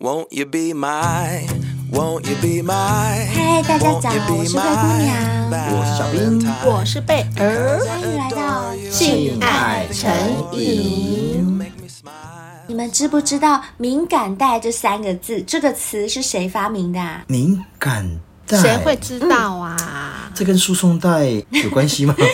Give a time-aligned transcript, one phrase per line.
[0.00, 1.46] Won't you be my,
[1.92, 3.26] won't you be my?
[3.34, 10.10] 嗨，大家早，我是灰姑娘，我是小冰，我是贝儿，欢迎来到性爱成
[10.58, 11.60] 瘾。
[12.66, 17.22] 你们知不知道“敏感带”这三个字，这个词是谁发明的啊？
[17.26, 18.08] 敏感
[18.46, 19.76] 带，谁会知道啊？
[20.28, 22.14] 嗯、这跟输送带有关系吗？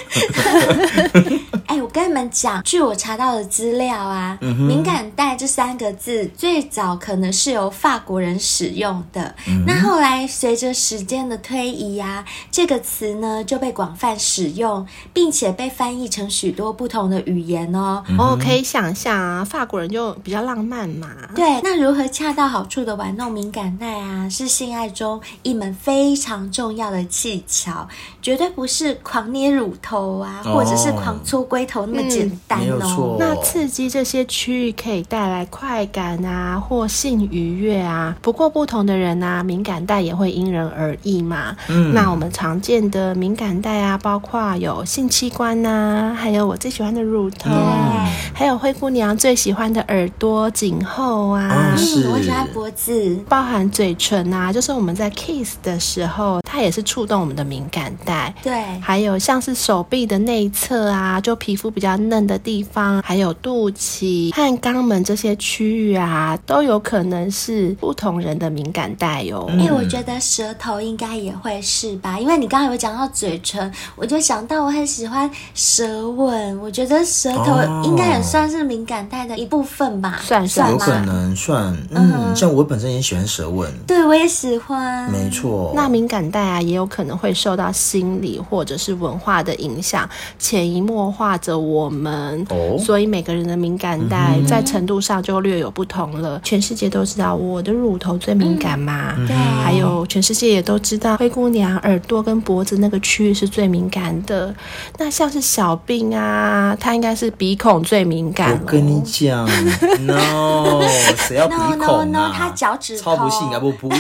[1.67, 9.35] 哎，我跟你们讲，据我查到的资料啊，嗯、敏感带这三个字最早可能是由法国人使用的。
[9.49, 18.05] 嗯、那后来随着时间的推移啊，这个词呢就被广泛使用，并且被翻译成许多不同的语言哦。
[18.09, 21.09] 嗯、哦，可以想象啊，法国人就比较浪漫嘛。
[21.35, 27.86] 对，那如何恰到好处的玩弄敏感带啊，是性爱中一门非常重要的技巧，
[28.23, 33.15] 绝对不是狂捏乳头啊，哦、或者是狂搓龟头那么简单哦。
[33.15, 38.17] 嗯、那刺激这些区域可以带来快感啊，或性愉悦啊。
[38.23, 41.57] 不过不同的人啊，敏感带也会因人而异嘛。
[41.69, 51.75] 嗯，那我们常见的敏感带啊，包括有性器官呐、啊，还有我最喜欢的乳头，嗯、还有灰姑娘最喜欢的耳朵、颈后啊。
[51.77, 58.35] 嗯，我喜欢脖子，包含嘴唇啊，就是我们在 kiss 的时候，它也是触动我们的敏感带。
[58.43, 69.49] 对，还有像是手臂的内侧啊，就皮肤比较嫩的地方，还有肚脐和肛门这些区域啊，都有可能是不同人的敏感带哟。
[69.53, 72.19] 因为我觉得舌头应该也会是吧？
[72.19, 80.21] 因为你刚刚有讲到嘴唇，我就想到我很喜欢舌吻，我觉得舌头应该也算是敏感带的一部分吧？
[80.23, 81.77] 算算有可能算。
[81.91, 85.73] 嗯，像我本身也喜欢舌吻，对我也喜欢，没错。
[85.75, 92.47] 那敏感带啊，也有可能会受到心理或者是文化的影响，潜移默化着我们。
[92.51, 96.41] 哦，所以每个人的敏感带在程度上就略有不同了。
[96.43, 99.15] 全世界都知道我的乳头最敏感嘛？
[99.27, 99.37] 对。
[99.37, 104.55] 还有全世界也都知道灰姑娘耳朵跟脖子那个区域是最敏感的。
[104.99, 108.59] 那像是小病啊，她应该是鼻孔最敏感。
[108.61, 109.45] 我跟你讲，
[110.07, 110.83] no，
[111.17, 113.97] 谁要鼻孔啊？No, no, no, 他脚趾超不性感，我不要。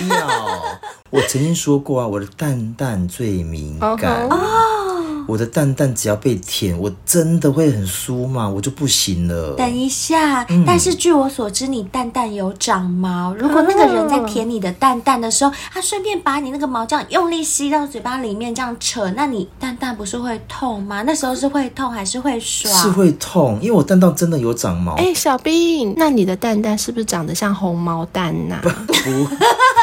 [1.11, 4.28] 我曾经说过啊，我的蛋蛋最敏感。
[4.28, 4.96] 哦。
[5.26, 9.54] 我的蛋蛋只要被舔，我真的会很酥嘛，我就不行了。
[9.56, 13.34] 等一下，嗯、但是据我所知，你蛋蛋有长毛。
[13.34, 21.03] 如果那个人在舔你的蛋蛋的时候，他顺便把你那个毛这样用力吸到嘴巴里面，这样扯，那你蛋蛋不是会痛吗？
[21.03, 22.72] 那时候是会痛还是会爽？
[22.75, 24.92] 是会痛，因为我蛋蛋真的有长毛。
[24.94, 28.60] 哎、欸，小兵，那你的蛋蛋是不是长得像红毛蛋呐、啊？
[28.62, 29.10] 不，不，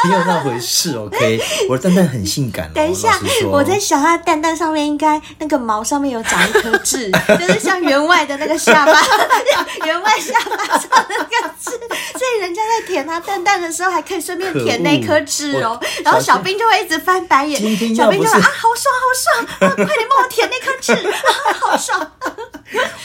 [0.08, 0.96] 没有那回事。
[0.98, 1.40] OK，
[1.70, 2.72] 我的蛋蛋很性感、哦。
[2.76, 3.20] 等一下，
[3.52, 5.22] 我在想，他蛋蛋上面应该。
[5.40, 8.94] 那个毛上面有长一颗痣， 就是像员外的那个下巴，
[9.86, 15.80] 员外下巴上的那个痣，所以人家在舔他蛋蛋的时候，还可以顺便舔那颗痣哦。
[16.04, 17.60] 然后小兵就会一直翻白眼，
[17.96, 22.12] 小兵就说啊，好爽好爽， 啊、快点帮我舔那颗痣，啊，好爽。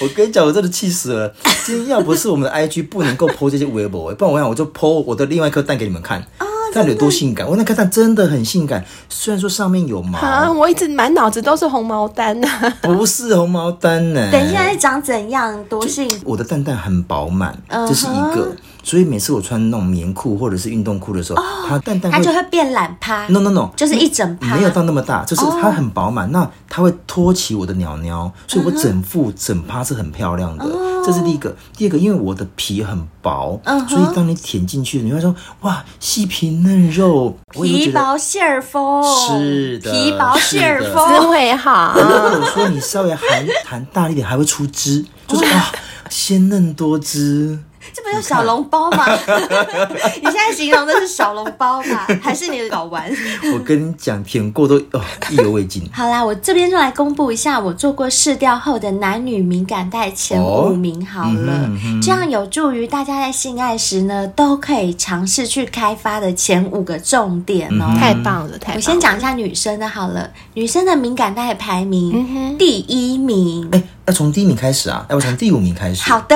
[0.00, 1.34] 我跟你讲，我真的气死了。
[1.64, 6.24] 今天要不是我们的 IG 不能够 po 这些微博，不然我想我就 po 我的另外一颗蛋给你们看。
[6.72, 7.48] 看有多性感！
[7.48, 10.18] 我那颗蛋真的很性感，虽然说上面有毛。
[10.18, 12.74] 啊，我一直满脑子都是红毛丹呐、啊。
[12.82, 14.30] 不是红毛丹呢、欸。
[14.30, 15.64] 等一下，长怎样？
[15.68, 16.08] 多性？
[16.24, 18.48] 我的蛋蛋很饱满，这是一个。
[18.48, 18.56] Uh huh.
[18.84, 23.26] 所以每次我穿那种棉裤或者是运动裤的时候，它、oh, 蛋蛋它就会变懒趴。
[23.26, 26.24] No no no，就是一整趴，没有到那么大，就是它很饱满。
[26.26, 26.32] Oh.
[26.32, 30.64] 那它会托起我的鸟鸟，所以我整副整趴是很漂亮的。
[30.64, 30.87] Oh.
[31.08, 31.56] 这是第一个。
[31.74, 33.88] 第二个，因为我的皮很薄，uh huh.
[33.88, 39.02] 所以当你舔进去，你会说哇，细皮嫩肉，皮薄馅儿丰。
[39.02, 41.94] 是的，皮薄馅儿丰，滋味好。
[41.96, 45.72] 如果说你稍微含含大力点，还会出汁，就是哇，
[46.10, 47.58] 鲜嫩多汁。
[48.04, 49.04] 这不就小笼包吗？
[50.16, 52.06] 你现在形容的是小笼包吧？
[52.22, 53.10] 还是你的睾丸？
[53.52, 55.88] 我跟你讲，舔过都哦意犹未尽。
[55.92, 67.94] 好啦，我这边就来公布一下我做过试调后的男女敏感带前五名好了，哦嗯嗯、这样有助于大家在性爱时呢都可以尝试去开发的前五个重点哦。
[67.98, 68.76] 太棒了，太棒了！
[68.76, 73.68] 我先讲一下女生的好了，女生的敏感带排名、嗯、第一名。
[73.72, 75.04] 欸要从第一名开始啊！
[75.10, 76.02] 要我从第五名开始。
[76.10, 76.34] 好的，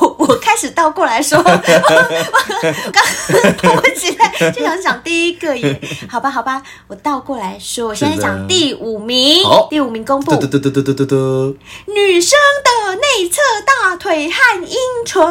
[0.00, 3.04] 我 我开始倒过来说， 我刚
[3.58, 5.78] 迫不及待就想讲第一个耶。
[6.08, 9.44] 好吧，好吧，我倒过来说，我现在讲第五名。
[9.44, 10.30] 好，第五名公布。
[10.34, 11.56] 嘟嘟嘟嘟嘟嘟嘟。
[11.86, 15.22] 女生的内侧大腿和阴唇。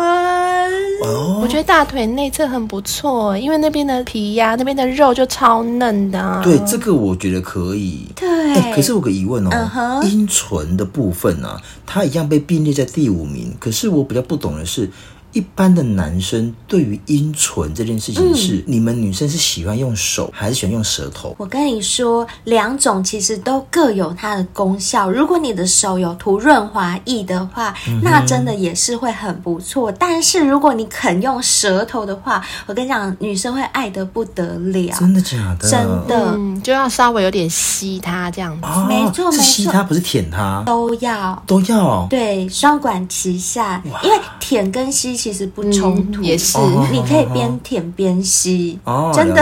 [1.02, 6.40] 哦，我觉得大腿内侧很不错，因为那边的皮呀、啊，那边的肉就超嫩的、啊。
[6.44, 8.08] 对，这个我觉得可以。
[8.16, 8.74] 对、欸。
[8.76, 11.62] 可是我有个疑问哦，阴、uh huh、唇的部分呢、啊？
[11.86, 14.90] 他一样被并列在第五名，可是我比较不懂的是，
[15.34, 21.36] 一般的男生对于阴唇这件事情是，嗯、你们女生是喜欢用手还是喜欢用舌头？
[21.38, 25.10] 我跟你说，两种其实都各有它的功效。
[25.10, 29.92] 如果你的手有涂润滑液的话，嗯、那真的也是会很不错。
[29.92, 34.96] 但是如果你肯用舌头的话，我跟你讲，女生会爱得不得了。
[35.00, 35.70] 真的假的？
[35.70, 38.68] 真的，嗯，就要稍微有点吸它这样子。
[38.68, 42.06] 哦、没错，没错，吸它不是舔它，都要都要。
[42.10, 46.58] 对，双管齐下，因为舔跟吸其实不冲突，嗯、也是，
[46.92, 49.42] 你可以边舔边吸，哦、真的，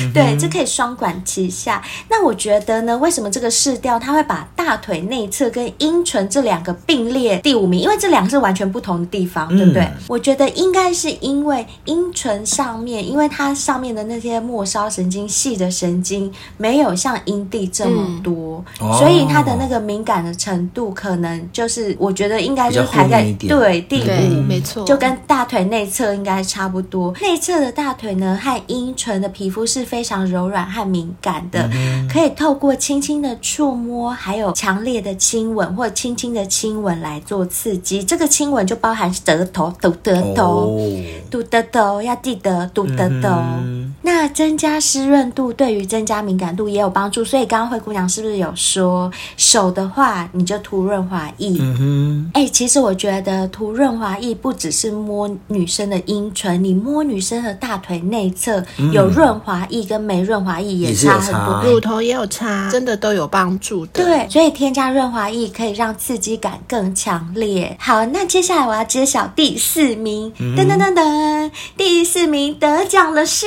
[0.00, 1.82] 嗯、 对，这可以双管齐下。
[2.08, 7.80] 那我觉得呢，为什么这个试调它会把大腿内侧跟阴唇这两个并列第五名？
[7.80, 9.82] 因为这两个是完全不同的地方，对不对？
[9.82, 27.12] 嗯、我觉得应该是因为阴唇上面，因为它上面的那些末梢神经细的神经没有像阴蒂这么多，嗯、所以它的那个敏感的程度可能就是，我觉得应该就是排在对第五，没错，就跟大腿内侧应该差不多。
[27.20, 38.02] 内侧的大腿呢，和阴唇的皮肤是非常柔软和敏感的，嗯、可以透过轻轻的触摸，还有强烈的亲吻或轻轻的亲吻来做刺激。
[38.02, 40.78] 这个亲吻就包含舌头、嘟得头、
[41.30, 43.28] 嘟得头，要记得嘟得头。
[43.30, 47.24] 嗯、那增加湿润度对于增加敏感度也有帮助。
[47.24, 51.50] 所以刚刚灰姑娘是不是有说，手的话你就涂润滑液？
[51.50, 64.04] 哎、嗯哼欸，其实我觉得涂润滑液不只是摸女生的阴唇，你摸女生的大腿内侧、嗯、有润滑液跟没润滑液也差很多，乳头也有差，真的都有帮助的。
[64.04, 67.76] 对，所以添加润滑液可以让刺激感更强烈。
[67.80, 73.46] 好，那接下来我要揭晓第四名，噔噔噔噔，第四名得奖的是。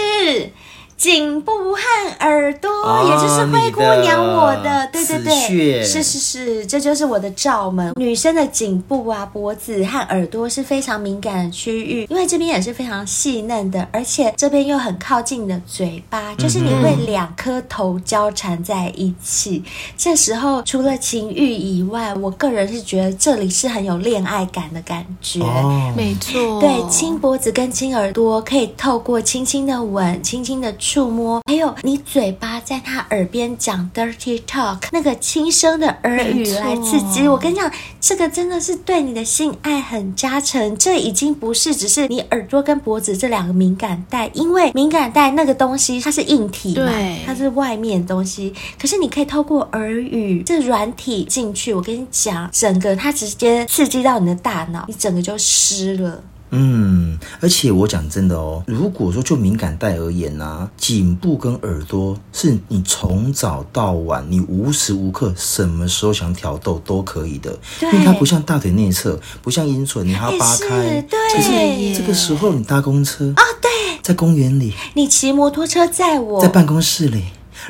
[1.02, 1.82] 颈部和
[2.20, 7.92] 耳朵，哦、也就是灰姑娘我的，对对对，是是是，这就是我的罩门。
[7.96, 19.64] 女生的颈部啊、脖子和耳朵是非常敏感的区域，因为这边也是非常细嫩的，而且这边又很靠近你的嘴巴，就是你会两颗头交缠在一起。
[19.66, 25.40] 嗯、这时候除了情欲以外，我个人是觉得这里是很有恋爱感的感觉。
[25.42, 30.72] 哦、没错，对，亲脖子跟亲耳朵，可以透过轻轻的吻、轻轻的。
[30.92, 37.26] 触摸，还有你嘴巴在他耳边讲 dirty talk，那个轻声的耳语来刺激。
[37.30, 37.72] 我跟你讲，
[38.02, 40.78] 这个真的是对你的性爱很加成。
[40.78, 48.54] 这已经不是只是你耳朵跟脖子这两个敏感带，因为敏感带那个东西它是硬体嘛，对它是外面的东西。
[48.78, 56.22] 可是你可以透过耳语这软体进去，我跟你讲，整个它直接刺激到你的大脑，你整个就湿了。
[56.52, 71.02] 嗯，而且我讲真的哦，如果说就敏感带而言呢、啊，颈部跟耳朵是你从早到晚，你无时无刻什么时候想挑逗都可以的，因为它不像大腿内侧，不像阴唇，你还要扒开。
[71.02, 73.70] 对，可是这个时候你搭公车啊，对，
[74.02, 77.24] 在公园里，你骑摩托车载我，在办公室里。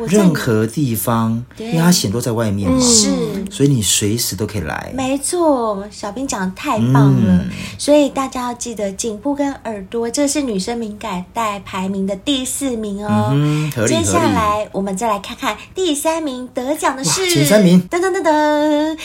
[0.07, 3.09] 任何地方，对因为它显露在外面嘛，是，
[3.49, 4.91] 所以你随时都可以来。
[4.95, 13.31] 没错，小兵讲的太棒了，嗯、所以大家要记得颈部跟耳朵，这是女生敏感带排名的第四名哦。
[13.33, 18.97] 嗯、接下来我们再来看看第三名得奖的是前三名，噔噔噔噔，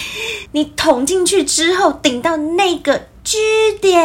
[0.53, 3.07] 你捅进去之后顶到那个。
[3.27, 3.39] G
[3.83, 4.01] 点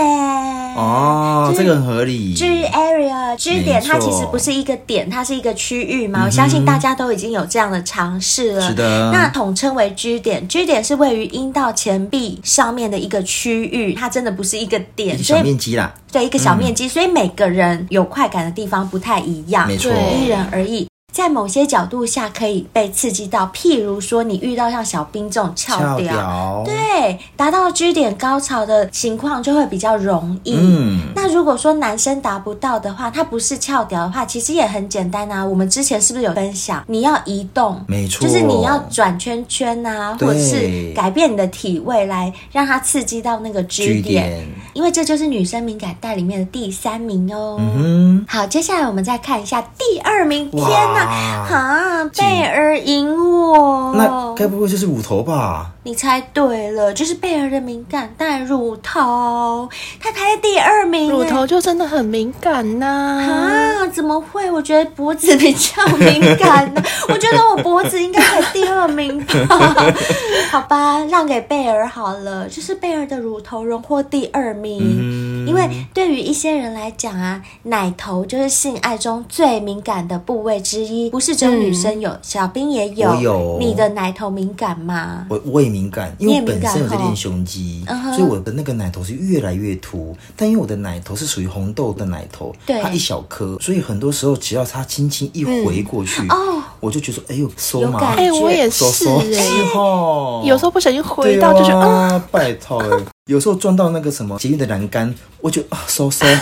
[0.75, 2.34] 哦，这个很合理。
[2.34, 6.24] 支 area 支点它其实不是一个点，它是一个区域嘛。
[6.25, 8.68] 我相信大家都已经有这样的尝试了。
[8.68, 9.12] 是的。
[9.12, 15.94] 那统称为支点支点是位于阴道前壁上面的一个区域，它真的不是一个点，小面积啦。
[16.12, 20.88] 对，一个小面积，所以每个人有快感的地方不太一样，没错，因人而异。
[21.12, 30.56] 在某些角度下可以被刺激到，譬如说你遇到像小兵这种翘屌，翘对，达到 G 点高潮的情况就会比较容易。
[30.56, 35.46] 嗯，那如果说男生达不到的话，他不是翘屌的话，其实也很简单啊。
[35.46, 36.84] 我们之前是不是有分享？
[36.88, 47.58] 你要移动，没错，就是你要转圈圈啊，或者是改变你的体位来让它刺激到那个 G 点点，因为这就是女生敏感带里面的第三名哦。
[47.60, 50.62] 嗯，好，接下来我们再看一下第二名，天
[50.94, 51.11] 哪！
[51.12, 52.10] 啊！
[52.18, 55.72] 贝尔赢我，那该不会就是五头吧？
[55.84, 59.68] 你猜对了，就是贝儿的敏感带乳头，
[60.00, 61.10] 他排在第二名。
[61.10, 62.86] 乳头就真的很敏感呐！
[62.86, 64.52] 啊，怎么会？
[64.52, 66.84] 我觉得脖子比较敏感呢。
[67.10, 69.58] 我觉得我脖子应该排第二名吧？
[70.52, 72.48] 好吧，让给贝儿好了。
[72.48, 81.10] 就是贝儿的乳头荣获第二名，嗯、因为对于一些人来讲啊，奶头就是性爱中最敏感的部位之一。
[81.10, 83.10] 不是只有女生有，嗯、小兵也有。
[83.10, 83.58] 我有。
[83.60, 85.26] 你的奶头敏感吗？
[85.28, 85.71] 我我也。
[85.72, 87.84] 敏感，因为我本身有在练胸肌，
[88.16, 90.16] 所以我的那个奶头是越来越凸。
[90.36, 102.84] 但因为我的奶头是属于红豆的奶头，它一小颗，所以很多时候只要它轻轻一回过去，哦，我就觉得哎呦，收嘛，哎，我也是，之后有时候不小心回到就是啊，拜托，
[103.28, 106.25] 有时候撞到那个什么捷运的栏杆，我就啊，收收。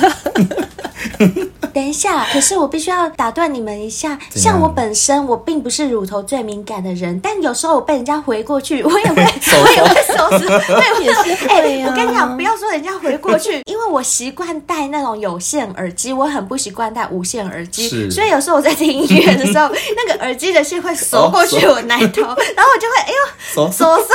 [1.89, 4.17] 一下，可是我必须要打断你们一下。
[4.36, 10.46] 像我本身，我并不是乳头最敏感的人，但有时候我被人家回过去，我也会，我也会收拾。
[10.46, 11.48] 对，我也是。
[11.48, 18.10] 哎、我跟你讲，不要说人家回过去，因为我习惯戴那种有线耳机，我很不习惯戴无线耳机。
[18.12, 24.05] 所以有时候我在听音乐的时候，那个耳机的线会缩过去我奶头，然后我就会哎呦，缩缩。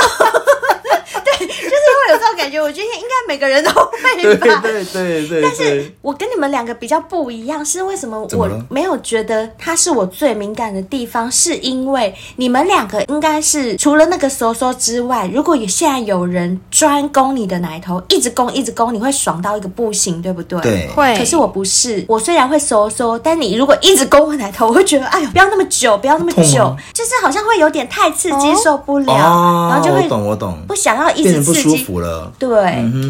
[1.23, 2.61] 对，就是会有这种感觉。
[2.61, 4.59] 我觉得应该每个人都会吧。
[4.61, 5.41] 对对对对。
[5.41, 11.31] 但是我跟你们两个比较不一样，是为什么我没有觉得它是我最敏感的地方？
[11.31, 20.61] 是因为你们两个应该是除了那个收缩之外，如果有现在有人专攻你的奶头，一直攻一直攻，你会爽到一个不行，对不对？
[20.61, 21.17] 对，会。
[21.17, 29.13] 可是我不是，我虽然会收缩，但你如果一直攻我奶头，我会觉得哎呦，不要那么久，不要那么久，就是好像会有点太刺激，受不了，
[29.69, 32.31] 然后就会我懂我懂，不想要一直刺激，不舒服了。
[32.39, 32.49] 对，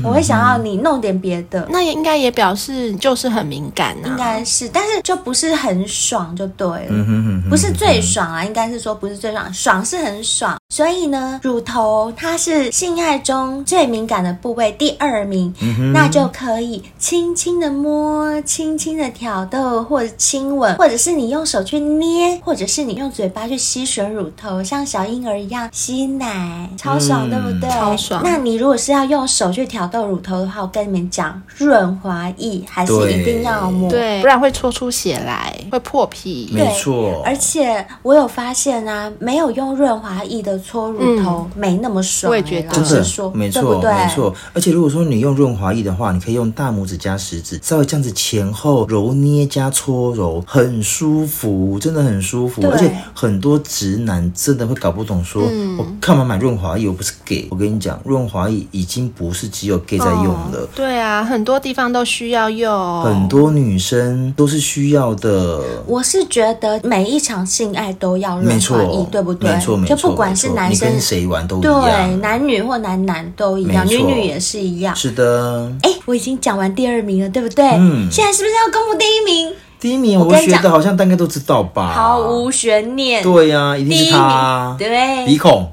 [0.03, 7.05] 我会想要你弄点别的，那也应该也表示就是很敏感啊，应该是，但是就不是很爽就对了，
[7.49, 10.55] 不是最爽啊，应该是说不是最爽，爽是很爽。
[10.69, 15.53] 所以呢，乳头它是性爱中最敏感的部位，第二名，
[15.93, 27.69] 那就可以轻轻的摸，轻轻的挑逗或者亲吻，或者是你用手去捏，或者是你用嘴巴去吸吮乳头，像小婴儿一样吸奶，超爽，对不对？
[27.79, 28.21] 超爽。
[28.23, 36.49] 那你如果是要用手去挑逗乳头的话，我跟你们讲，润滑液还是一定要抹，对，不然会搓出血来，会破皮。
[36.53, 37.21] 没错。
[37.25, 42.31] 而且我有发现啊，没有用润滑液的搓乳头没那么爽。
[42.31, 44.33] 我也觉得，真的说，没错，没错。
[44.53, 52.61] 而且如果说你用润滑液的话，你可以用大拇指加食指，稍微这样子前后揉捏加搓揉，很舒服，真的很舒服。
[52.71, 55.43] 而且很多直男真的会搞不懂，说
[55.77, 56.87] 我干嘛买润滑液？
[56.87, 57.47] 我不是 gay。
[57.51, 60.67] 我跟你讲，润滑液已经不是只有 gay 在用了。
[60.75, 65.61] 对啊，很多地方都需要用，很多女生都是需要的。
[65.85, 69.51] 我是觉得每一场性爱都要润滑液，对不对？
[69.51, 69.95] 没错，没错。
[69.95, 70.89] 就不管是男生。
[70.89, 74.95] 跟谁玩都一样，对，男女或男男都一样，女女也是一样。
[74.95, 77.65] 是的，哎，我已经讲完第二名了，对不对？
[77.77, 79.51] 嗯，现在是不是要公布第一名？
[79.79, 83.21] 第一名，我觉得好像大概都知道吧，毫无悬念。
[83.21, 85.69] 对呀，一定是他，对，鼻孔。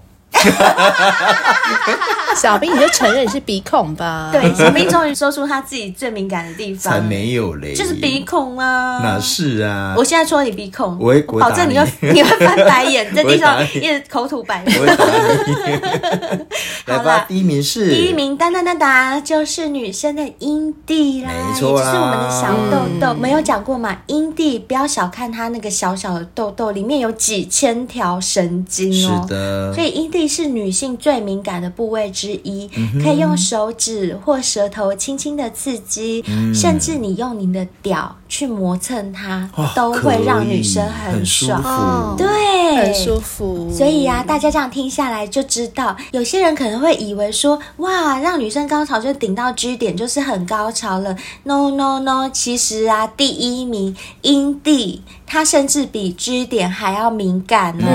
[2.35, 4.31] 小兵，你就承认你是鼻孔吧？
[4.33, 6.95] 对，小兵终于说出他自己最敏感的地方。
[6.95, 9.01] 才没有嘞，就是鼻孔啊！
[9.03, 9.95] 哪是啊？
[9.97, 14.87] 我现在戳你鼻孔，我会，我保证你会， 你会翻白眼， 在地上一直口吐白沫。
[16.87, 23.15] 来吧，第一名是第一名，当当当当，就是女生的阴蒂啦，没错啦，就是我们的小豆豆。
[23.15, 23.95] 没有讲过嘛？
[24.07, 29.23] 阴蒂不要小看它那个小小的豆豆，里面有几千条神经哦。
[29.29, 32.67] 是的，所以阴蒂是女性最敏感的部位之一，
[33.03, 36.25] 可以用手指或舌头轻轻的刺激，
[36.55, 39.47] 甚至你用你的屌去磨蹭它，
[39.77, 42.27] 都会让女生很爽，对，
[42.77, 43.71] 很舒服。
[43.71, 51.15] 所以啊，大家这样听下来就知道，有些人可能会以为说，哇，让女生高潮就顶到 G 点就是很高潮了。
[51.43, 57.87] No No No，其实啊，第一名阴蒂，它甚至比 G 点还要敏感呢。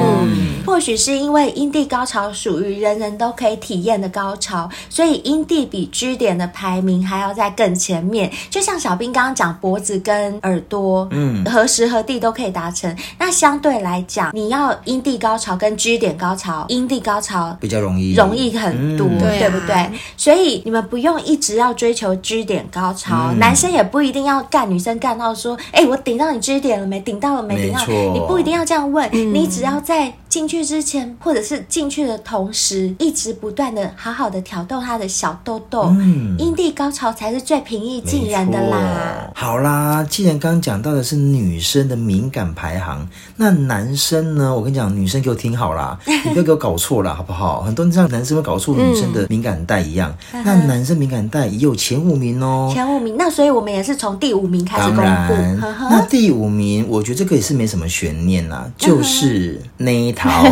[0.67, 8.29] 或许是因为阴蒂高潮属于人人都可以体验的高潮，所以阴蒂比 G 点的排名还要在更前面。
[8.49, 12.95] 就像小兵刚刚讲，脖子跟耳朵，嗯，何时何地都可以达成。
[13.19, 19.91] 那相对来讲，你要阴蒂高潮跟 G 点高潮，阴蒂高潮比较容易，容易很多，嗯、对不对？
[20.15, 26.99] 所以你们不用一直要追求 G 点高潮，嗯、男生也不一定要干女生干到说，哎，我顶到你 G 点了没？
[26.99, 27.55] 顶到了没？
[27.55, 27.79] 顶到？
[27.79, 30.13] 错你不一定要这样问，嗯、你只要在。
[30.37, 39.31] 进去之前，或者是进去的同时，一直不断的好好的挑逗他的小豆豆，嗯，阴蒂高潮才是最平易近人的啦。
[39.33, 44.55] 好啦，既然刚刚讲到的是女生的敏感排行，那男生呢？
[44.55, 47.63] 我跟你讲，女生给我听好啦， 你不要给我搞错了，好不好？
[47.63, 53.15] 很多人这样男生会搞错女生的敏感带一样，嗯、那男生敏感带也有前五名哦，前五名。
[53.17, 55.01] 那所以我们也是从第五名开始公布。
[55.01, 60.26] 当然，那第五名，我觉得这个也是没什么悬念啦，就是那一台。
[60.27, 60.43] 桃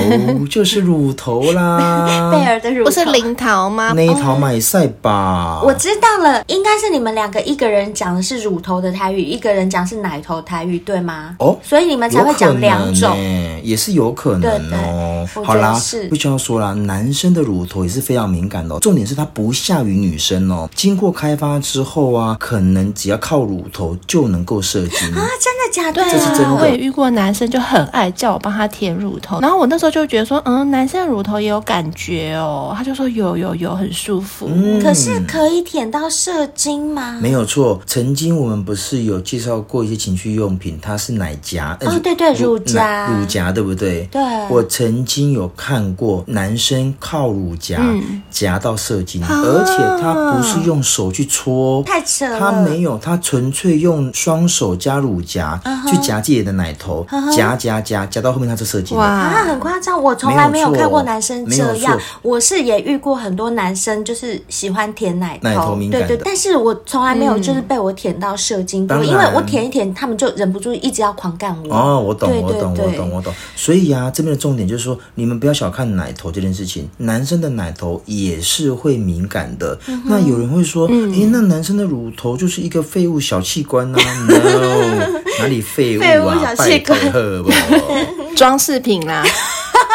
[0.50, 3.92] 就是乳头啦， 贝尔的乳头不是零桃吗？
[3.96, 5.62] 那一桃买赛吧。
[5.64, 11.36] 我知道了，应该是你们两个，一个人讲的是乳头的台语，一个人讲是奶头台语，对吗？
[11.40, 15.28] 哦，所以你们才会讲两种，欸、也是有可能哦。
[15.34, 20.70] 对对好啦，是必须要说啦，男生的乳头也是非常敏感的，重点是它不下于女生哦。
[20.76, 25.28] 经过开发之后啊，可能只要靠乳头就能够射精啊？
[25.42, 25.94] 真的假的？
[25.94, 26.56] 对、啊，这是真的。
[26.56, 32.74] 我也遇过男生就很爱叫我帮他舔乳头，然后我那时候就觉得说，嗯，男生的乳头也有感觉哦。
[32.78, 34.50] 他就说有有有，很舒服。
[34.52, 37.18] 嗯、可是可以舔到射精吗？
[37.22, 44.08] 没有错，曾经我们不是有介绍过一些情趣用品，它是奶夹哦，对对，乳夹，乳夹对不对？
[44.12, 44.22] 对。
[44.50, 47.82] 我曾经有看过男生靠乳夹
[48.30, 52.40] 夹到射精，嗯、而且他不是用手去搓，太扯了。
[52.40, 55.90] 他没有，他纯粹用双手加乳夹、uh-huh.
[55.90, 57.06] 去夹自己的奶头，
[57.36, 59.04] 夹夹夹夹到后面他就射精了。
[59.04, 61.98] 哇，那很夸张，我从来没有看过男生这样。
[62.22, 65.78] 我是也遇过很多男生，就是喜欢舔奶头。
[65.92, 71.76] 对对，但是我从来没有就是被我舔到射精过，因为我舔一舔，他们就忍不住一直要狂干我。
[71.76, 73.34] 哦，我懂，我懂，我懂，我懂。
[73.56, 79.78] 所以啊，这边的重点就是说，你们不要小看奶头这件事情，男生的奶头也是会敏感的。
[79.88, 86.04] 嗯、那有人会说，哎、那男生的乳头就是一个废物小器官啊？No， 哪里废物啊？
[86.04, 87.00] 废物小器官，
[88.36, 89.24] 装饰品啦。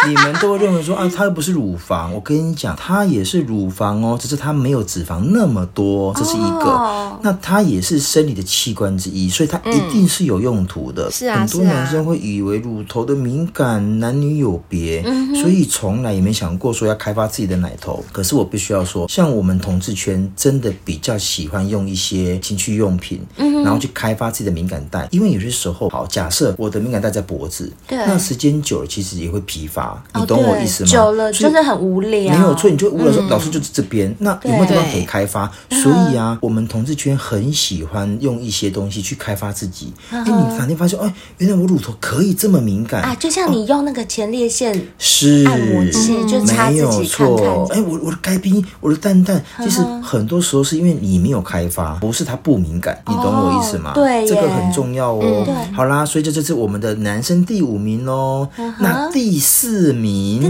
[0.08, 2.12] 你们都会认为说啊，它又不是乳房。
[2.14, 6.70] 我跟你讲，它也是乳房哦，只是它没有脂肪那么多，这是一个。
[6.70, 7.12] Oh.
[7.22, 11.10] 那它也是生理的器官之一，所以它一定是有用途的。
[11.10, 18.02] 是、嗯、啊，很多男生会以为乳头的敏感男女有别、嗯，所以从来也没想过说要开发自己的奶头。
[18.10, 29.89] 可是我必须要说，像我们同志圈真的比较喜欢用一些情趣用品，嗯，然后去开发自己的敏感带，因为有些时候，好，假设我的敏感带在脖子，对，那时间久了其实也会疲乏。
[30.14, 30.88] 你懂我意思吗？
[30.88, 35.50] 哦、久了就是很无聊，没有错，你就无聊说，老师就是这边、嗯，那有没有地方可以开发？
[35.70, 39.92] 所以啊，我们同志圈很喜欢用一些东西去开发自己。
[40.10, 43.14] 哎、嗯，你反正发现，哎，原来我乳头可以这么敏感啊？
[43.14, 47.68] 就像你用那个前列腺是按摩器，嗯、就擦自己看看没有错。
[47.72, 53.00] 哎，我我的该冰，我的蛋蛋，其实很多时候是因为你没有开发，不是它不敏感。
[53.06, 53.92] 你懂我意思吗？
[53.92, 55.46] 哦、对，这个很重要哦。
[55.74, 58.48] 好啦，所以这就是我们的男生第五名哦。
[58.56, 59.79] 嗯、那第四。
[59.80, 60.42] 四名，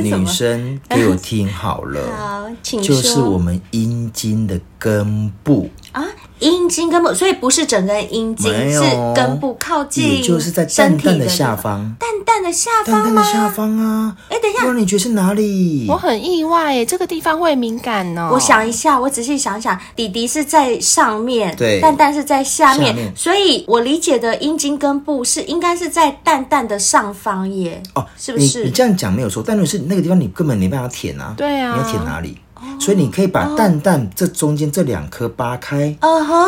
[0.00, 6.04] 女生给我听好了，好，请，就是我们阴茎的根部啊。
[6.40, 8.80] 阴茎根部，所以不是整个阴茎，是
[9.14, 11.94] 根部靠近，也就是在蛋蛋的下方。
[11.98, 13.04] 蛋蛋的下方吗？
[13.04, 14.16] 蛋蛋的下方啊！
[14.28, 15.86] 哎，等一下，不然你觉得是哪里？
[15.88, 18.30] 我很意外耶，这个地方会敏感哦。
[18.32, 27.82] 我想一下，我仔细想想，弟弟是在上面，对，蛋蛋是在下面，下面，所以我理解的阴茎根部是应该是在蛋蛋的上方耶。
[27.94, 28.60] 哦，是不是？
[28.60, 31.34] 你，你这样讲没有错，但是那个地方你根本没办法舔啊。
[31.36, 32.36] 对啊，你要舔哪里？
[32.80, 35.96] 所以你可以把蛋蛋这中间这两颗扒开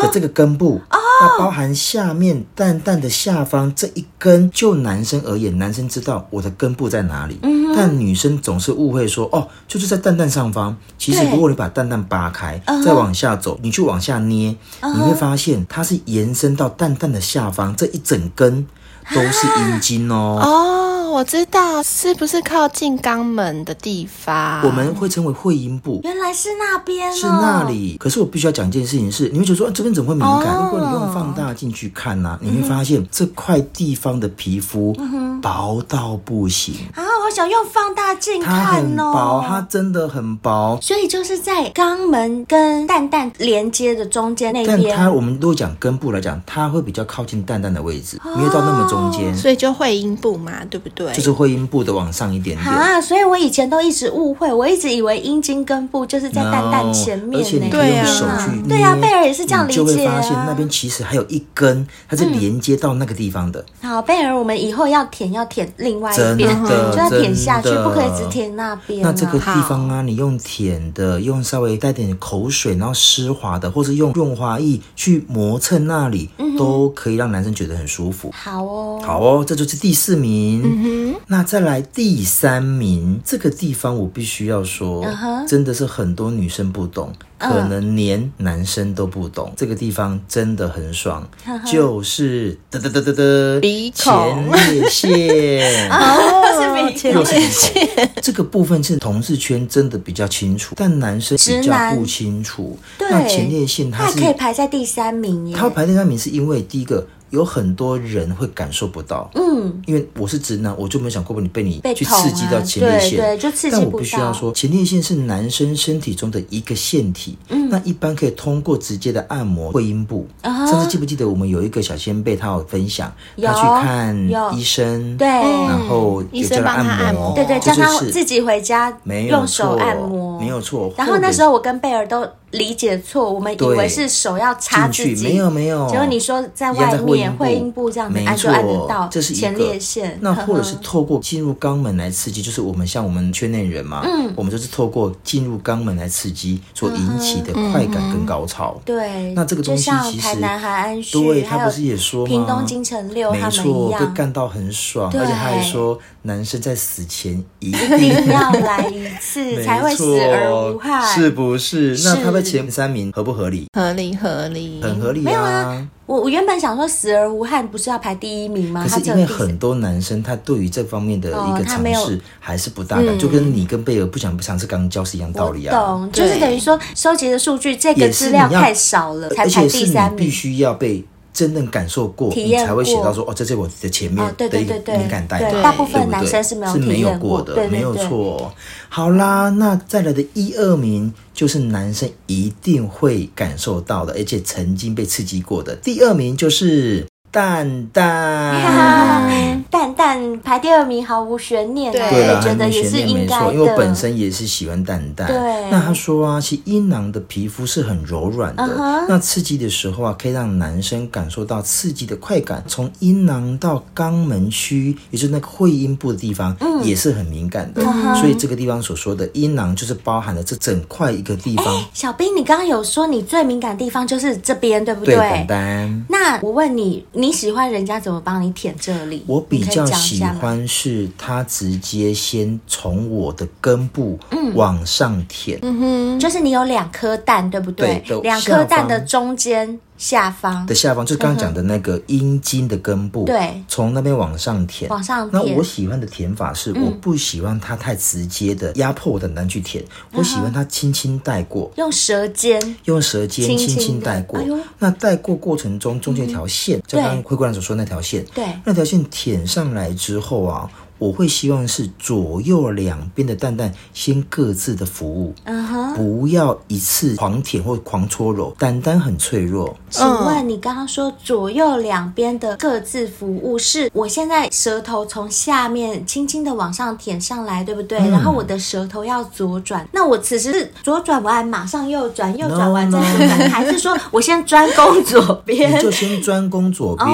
[0.01, 4.49] 的这个根部，那包含下面蛋蛋的下方这一根。
[4.51, 7.39] 就男生而言，男生知道我的根部在哪里，
[7.75, 10.75] 但女生总是误会说哦，就是在蛋蛋上方。
[10.97, 18.65] 其实如果你把蛋蛋扒开，再往下走，你去往下捏，你会发现它是延伸到蛋蛋的下方，这一整根
[19.13, 20.90] 都是阴茎哦。
[21.11, 24.61] 我知道是不是靠近肛门的地方？
[24.63, 25.99] 我们会称为会阴部。
[26.05, 27.97] 原来是那边、哦，是那里。
[27.99, 30.55] 可是我必须要讲一件事情是，你会觉得说、啊、这边怎么会敏感？
[30.55, 34.95] 哦、如果你用放大镜去看呐、啊，你会发现这块地方的皮肤
[35.41, 36.75] 薄到不行。
[36.95, 38.63] 啊，我想用放大镜看哦。
[38.63, 40.79] 它很薄，它真的很薄。
[40.81, 44.81] 所以就是在肛门跟蛋蛋连接的中间那边。
[44.87, 51.00] 但它我们如果讲根部来讲，它会比较靠近蛋蛋的位置，没有到那么中间，所以就会阴部嘛，对不对？
[51.01, 52.69] 对，就是会阴部的往上一点点。
[52.69, 63.65] 啊，所以我以前都一直误会，我一直以为阴茎根部就是在蛋蛋前面，而且你可以用手去捏，对啊，贝尔也是这样理解，就会发现那边其实还有一根，它是连接到那个地方的。
[63.81, 69.09] 嗯、好，贝尔，我们以后要舔要舔另外一边，就要舔下去，不可以只舔那边、啊。
[69.09, 78.31] 那这个地方啊，你用舔的，用稍微带点口水，然后湿滑的，或是用润滑液去磨蹭那里、嗯，都可以让男生觉得很舒服。
[78.33, 80.90] 好哦，好哦，这就是第四名。
[80.91, 85.47] 嗯那再来第三名，这个地方我必须要说，uh-huh.
[85.47, 89.47] 真的是很多女生不懂，可能连男生都不懂。
[89.47, 89.53] Uh.
[89.55, 91.71] 这个地方真的很爽，uh-huh.
[91.71, 93.23] 就是哒哒哒哒哒，
[93.61, 98.11] 鼻孔前列腺 哦，是前列腺。
[98.21, 102.77] 这个部分是同志圈真的比较清楚，但男生比较不清楚。
[102.99, 107.07] 那前列腺它是可以排在第三名耶，它排第三名是因为第一个。
[107.31, 113.81] 有很多人会感受不到，嗯，因为我是直男，我就没有想过你被你被去刺激到前列腺，啊、对，对，就刺激不到。
[113.81, 120.27] 但我必须要说，前列腺是男生身体中的一个腺体，嗯，那一般可以通过直接的按摩会阴部。
[120.41, 128.91] 啊、上次记不记得我们有一个小先辈，他有分享，他去看医生，对，然后医生帮他按摩，对对，叫他自己回家
[129.29, 130.93] 用手按摩，没有错。
[130.97, 132.27] 然后那时候我跟贝尔都。
[132.51, 135.89] 理解错，我们以为是手要插自己，没有没有。
[135.89, 140.17] 结果你说在外面会阴部这样子按就按得到，这是前列腺。
[140.21, 148.79] 那或者是透过进入肛门来刺激，就是我们像我们圈内人嘛，嗯，我们就是透过进入肛门来刺激所引起的快感跟高潮。
[148.83, 152.27] 对，那这个东西其实台南韩安旭，对他不是也说吗？
[152.27, 161.97] 屏东金城六他们一样，被干到很爽，而且他还说男生在死前一定 要来一次才会死而无憾， 是不是？
[162.03, 163.11] 那他在前三名。
[163.11, 163.67] 合不合理？
[163.73, 165.23] 合理，合理，很合理啊！
[165.23, 168.83] 没有啊，我我原本想说死而无憾不是要排第一名吗？
[168.83, 175.77] 可是因为很多男生他对于这方面的一个尝试还是不大敢，就跟你跟贝尔不想不尝试刚交是一样道理啊。
[175.77, 180.17] 懂，就是等于说收集的数据这个资料太少了，才排第三名。
[180.17, 188.53] 必须要被真正感受过，你才会写到说哦，这是我的前面的一个敏感带，大部分男生是没有是没有过的，没有错。
[188.89, 191.13] 好啦，那再来的一二名。
[191.33, 195.75] 就是男生一定会感受到的，而且曾经被刺激过的。
[195.77, 202.01] 第二名就是蛋蛋， 蛋蛋排第二名毫无悬念，对，
[202.41, 203.53] 觉得也是应该的。
[203.53, 205.27] 因为我本身也是喜欢蛋蛋。
[205.29, 208.67] 对，那他说啊，其实阴囊的皮肤是很柔软的，
[209.07, 212.61] 那刺激的时候啊，可以让男生感受到刺激的快感。
[212.67, 217.81] 从阴囊到肛门区，也就是那个会阴部的地方，也是很敏感的。
[218.19, 221.65] 所以这个地方所说的阴囊，就是包含了这整块一个地方。
[221.93, 225.15] 小兵，你刚刚有说你最敏感的地方就是这边，对不对？
[225.15, 226.05] 蛋蛋。
[226.09, 227.05] 那我问你。
[227.21, 229.23] 你喜欢人家怎么帮你舔这里？
[229.27, 234.17] 我比较喜欢是他直接先从我的根部
[234.55, 238.03] 往上舔，嗯哼，就是你有两颗蛋，对不对？
[238.07, 239.79] 对，两颗蛋的中间。
[240.01, 240.65] 下方。
[240.65, 245.31] 的下方，就刚刚讲的那个阴茎的根部，对，从那边往上舔，往上舔。
[245.31, 254.41] 那我喜欢的舔法是，我不喜欢它太直接的压迫我的蛋去舔，我喜欢它轻轻带过，用舌尖，用舌尖轻轻带过。
[254.79, 260.67] 那带过过程中，中间一条线，就刚刚灰姑娘所说那条线，对，那条线舔上来之后啊。
[261.01, 269.75] 我会希望是左右两边的蛋蛋先各自的服务，嗯哼，不要一次狂舔或狂搓揉，蛋蛋很脆弱。
[269.89, 277.97] 请问你刚刚说左右两边的各自服务，是我现在舌头从下面轻轻的往上舔上来，对不对？
[277.97, 285.75] 然后我的舌头要左转，那我此时是左转完马上右转，右转完再左转，还是说我先专攻左边？
[285.75, 287.09] 你就先专攻左边，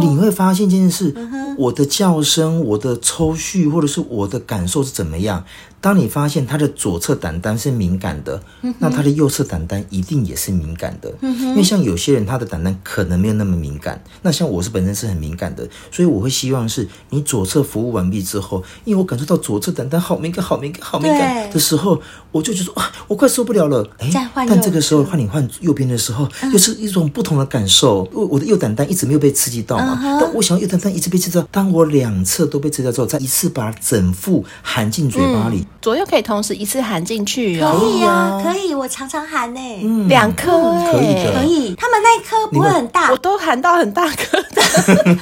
[0.00, 1.14] 你会发现这件事。
[1.58, 5.44] 我的叫声，我的抽搐，或者是我的感受是怎么样？
[5.82, 11.12] 当你发现他的左侧胆丹是敏感的，嗯、那他的右侧胆丹一定也是敏感的。
[11.20, 23.84] 嗯、因为像有些人他的胆丹可能没有那么敏感，那像我是本身是很敏感的，所以我会希望是你左侧服务完毕之后，因为我感受到左侧胆丹好敏感、好敏感、好敏感的时候，我就觉得啊，我快受不了了。
[23.98, 24.08] 哎，
[24.48, 28.08] 但这个时候换你换右边的时候，又是一种不同的感受。
[28.12, 31.48] 我我的右胆丹一直没有被刺激到嘛，但我想要右胆丹一直被刺激到。
[31.50, 35.58] 当我两侧都被刺激到之后，再一次把整副含进嘴巴里。
[35.58, 39.60] 嗯左右可以同时一次含进去哦，可以啊，可以，我常常含呢，
[40.08, 40.52] 两颗
[40.92, 41.74] 可以的，可以。
[41.74, 44.62] 他们那一颗不会很大，我都含到很大颗的。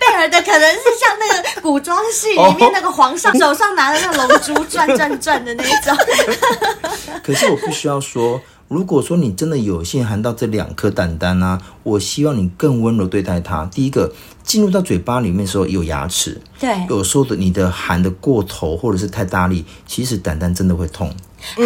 [0.00, 5.96] 贝尔的可能是像那个古装戏里面那个皇上 手上拿的那龙珠转转转的那一种。
[7.22, 8.40] 可是我必须要说。
[8.68, 13.64] 如果说你真的有幸含到这两颗蛋蛋啊，我希望你更温柔对待它。
[13.64, 14.12] 第一个，
[14.44, 21.10] 进入到嘴巴里面的时候有牙齿，对，有时候的你的含的过头或者是太大力，其实蛋蛋真的会痛。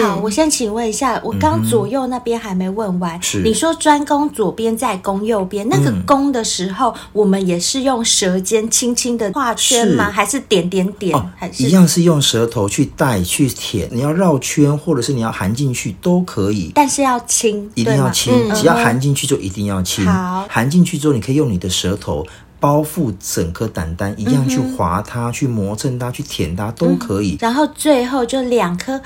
[0.02, 3.20] 好，我先请问一下，我刚左右那边还没问完。
[3.22, 10.11] 是，你说专攻左边再攻右边，那个攻的时候，我们也是用舌尖轻轻的画圈吗？
[10.11, 11.16] 还是点点点？
[11.37, 13.88] 还是一样是用舌头去带去舔？
[13.90, 20.06] 你要绕圈，或者是你要含进去都可以，但是要轻，一定要轻，只要含进去就一定要轻。
[20.06, 22.26] 好，含进去之后，你可以用你的舌头。
[22.62, 27.37] 包覆整颗胆丹，一样去划它、嗯、去磨蹭它、去舔它都可以。
[27.40, 29.01] 然后最后就两颗，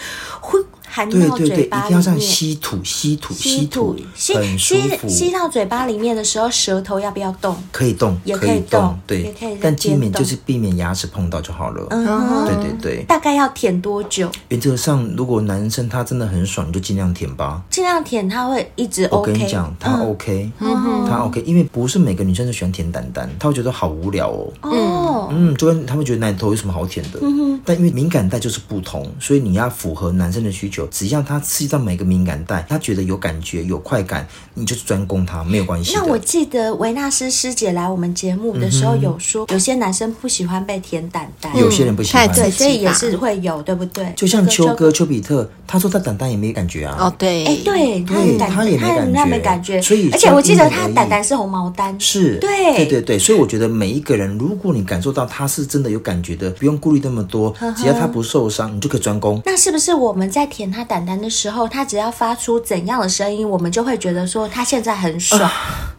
[0.97, 5.07] 含对对对，到嘴巴里面，一定要这样吸吐吸吐吸吐，吸很舒吸服。
[5.07, 7.55] 吸到嘴巴里面的时候，舌头要不要动？
[7.71, 11.87] 可以动，也可以动动，对也可以，但避免就是避免牙齿碰到就好了。
[11.91, 14.31] 嗯，对对对，大概要舔多久？
[14.49, 17.63] 原则上，如果男生他真的很爽，你就尽量舔吧。
[17.69, 19.17] 尽量舔，他会一直 OK。
[19.17, 24.53] 我跟你讲，他 OK，他 OK，因为不是每个女生都喜欢舔蛋蛋，他会觉得好无聊哦。
[24.63, 27.21] 哦，嗯，就跟他们觉得奶头有什么好舔的？
[27.67, 30.86] 但因为敏感带就是不同，所以你要符合男生的需求。
[30.87, 36.01] 只要他刺激到每个敏感带，他觉得有感觉、有快感，你就是专攻他，没有关系的。
[36.01, 44.13] 那我记得维纳斯师姐来我们节目的时候有说，有些男生不喜欢被舔蛋蛋，有些人不喜欢，对，所以也是会有，对不对？
[44.17, 46.97] 就像秋哥丘比特，他说他胆蛋也没感觉啊。
[47.01, 49.83] 哦，对，哎，对，他很感，他也没感觉，他没感觉。
[49.83, 53.19] 所以，而且我记得他胆蛋是红毛丹，是，对，对对对。
[53.19, 59.41] 所以我觉得每一个人，如果你感受到他是真的有感觉的，不用顾虑那么多，只要他不受伤，你就可以专攻。
[59.45, 65.51] 那是不是我们在舔他蛋蛋的时候，他只要发出怎样的声音，我们就会觉得说他现在很爽？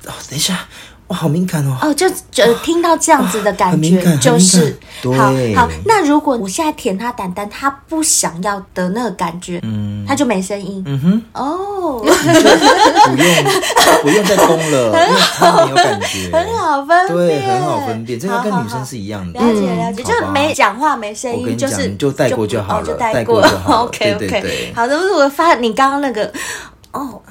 [0.04, 0.68] 等一下。
[1.08, 1.78] 哇，好敏感哦！
[1.82, 4.78] 哦，就就听到这样子的感觉，哦、就是
[5.18, 5.70] 好好。
[5.86, 10.84] 那如果我现在舔他胆胆，他不想要的那个感觉，嗯，他就没声音。
[10.86, 12.10] 嗯哼，哦， 不
[13.16, 19.40] 用不用再攻了， 因为他没有感觉，很好分辨，对，很好分辨，这个跟女生是一样的。
[19.40, 23.86] 了解了解，就是没讲话没声音，就是就带过就好了，就带过就好。
[23.88, 26.30] OK OK，好的，如果发你刚刚那个，
[26.92, 27.22] 哦。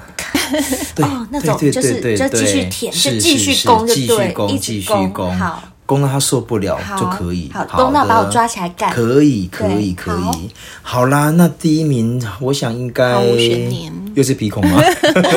[1.03, 4.81] 哦，那种就是就继续舔，就继续攻，就对，一直
[5.13, 10.49] 攻，好，攻到他受不了就可以，好，攻到把我抓起来干，可以，可以，可以，
[10.81, 13.21] 好啦，那第一名，我想应该
[14.15, 14.81] 又是鼻孔吗？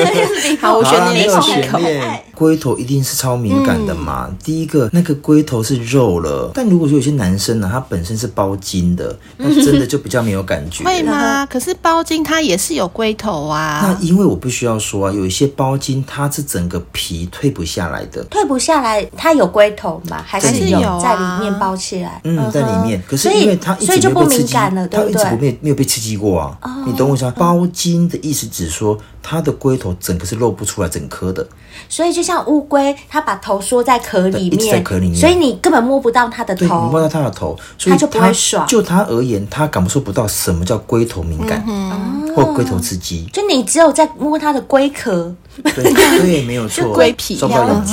[0.61, 2.25] 毫无悬念，没有悬念。
[2.41, 4.29] 龟头一定是超敏感的嘛？
[4.31, 10.83] 嗯、第一个，那个龟头是肉了，但如果说有些男生呢，他本身是包茎的，那真的就比较没有感觉。
[10.89, 11.45] 会吗？
[11.45, 13.81] 可是包茎它也是有龟头啊。
[13.83, 20.25] 那因为我必须要说啊，有一些包茎它是整个皮退不下来的，退不下来，它有龟头吗？
[20.27, 22.23] 还是有在里面包起来？
[22.25, 23.03] 嗯，在里面。
[23.07, 25.23] 可是因为它一直没有被刺激，所以就不敏感了，对不对？
[25.23, 26.59] 它一直没有没有被刺激过啊。
[26.63, 27.35] 哦、你懂我意思吗？
[27.37, 31.47] 包茎的意思只说它的龟头整个是露不出来整颗的。
[31.89, 38.67] 所以就像乌龟，它把头缩在壳里面，在壳里面，所以你根本摸不到它的头，摸不到它的头，所以它就不会爽。
[38.67, 43.25] 就它而言，它感受不到什么叫龟头敏感，嗯、或龟头刺激。
[43.33, 45.35] 就你只有在摸它的龟壳。
[45.63, 47.85] 对 对，没有错，龟皮受不了痒，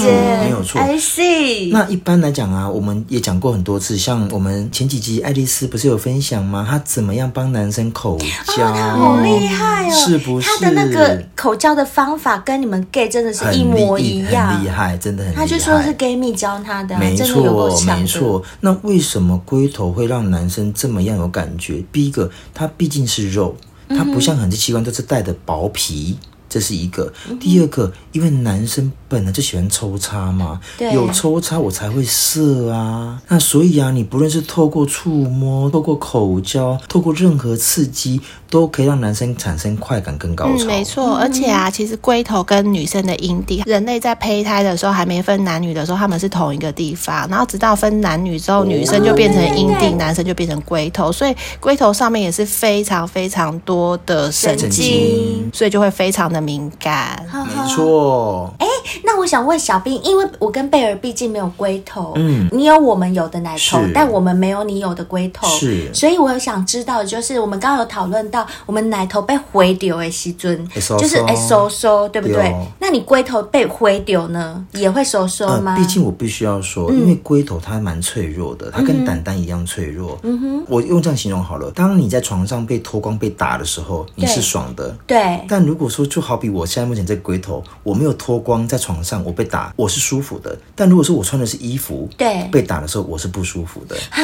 [0.43, 0.79] 没有错。
[0.79, 1.71] I see。
[1.71, 6.65] 那一般来讲啊，我们也讲过很多次，像我们前几集爱丽丝不是有分享吗？
[6.69, 8.17] 她怎么样帮男生口
[8.55, 8.69] 交？
[8.69, 9.91] 哦，她好厉害哦！
[9.91, 10.47] 是不是？
[10.47, 15.41] 她的那个口交的方法跟你们 gay 真的是一模一样，很厉害，真的很厉害。
[15.41, 18.41] 他就说是 gay 蜜教他的，没错，没错。
[18.61, 21.83] 那为什么龟头会让男生这么样有感觉？
[21.91, 23.55] 第一个，它毕竟是肉，
[23.89, 26.17] 它不像很多器官都是带的薄皮。
[26.49, 33.21] 这是一个，第二个，因为男生本来就喜欢抽插嘛，对有抽插我才会射啊。
[33.27, 40.63] 那所以啊，你不论是透过触摸、透过口交、透过任何刺激，都可以让男生产生快感跟高潮。
[40.63, 47.27] 嗯、没错，而且啊，其实龟头跟女生的阴蒂，人类在胚胎的时候还没分男女的时候，他们是同一个地方。
[47.29, 51.11] 然后直到分男女之后，女生就变成阴蒂，男生就变成龟头。
[51.11, 56.37] 所以龟头上面也是非常非常多的神经，经所以就会非常的。
[56.47, 58.53] 敏感，没错。
[58.59, 58.65] 哎，
[59.03, 65.93] 那我想问小兵，因为我跟贝尔毕竟没有龟头，嗯，你有我们有的奶头，但我们没有你有的龟头，是。
[65.93, 72.55] 所以我想知道，就是我们刚刚有讨论到，我们奶头被回丢的时候，就是哎收收，对不对？
[72.79, 75.75] 那你龟头被回丢呢，也会收收吗？
[75.75, 80.17] 毕竟我必须要说，因为龟头它蛮脆弱的，它跟胆蛋一样脆弱。
[80.21, 81.71] 嗯哼，我用这样形容好了。
[81.71, 85.41] 当你在床上被脱光被打的时候，你是爽的，对。
[85.47, 90.57] 但如果说就好比我现在目前这个龟头，我没有脱光在床上，我被打，我是舒服的。
[90.75, 93.95] 但如果说我穿的是衣服，对，被打的时候我是不舒服的。
[94.11, 94.21] 啊，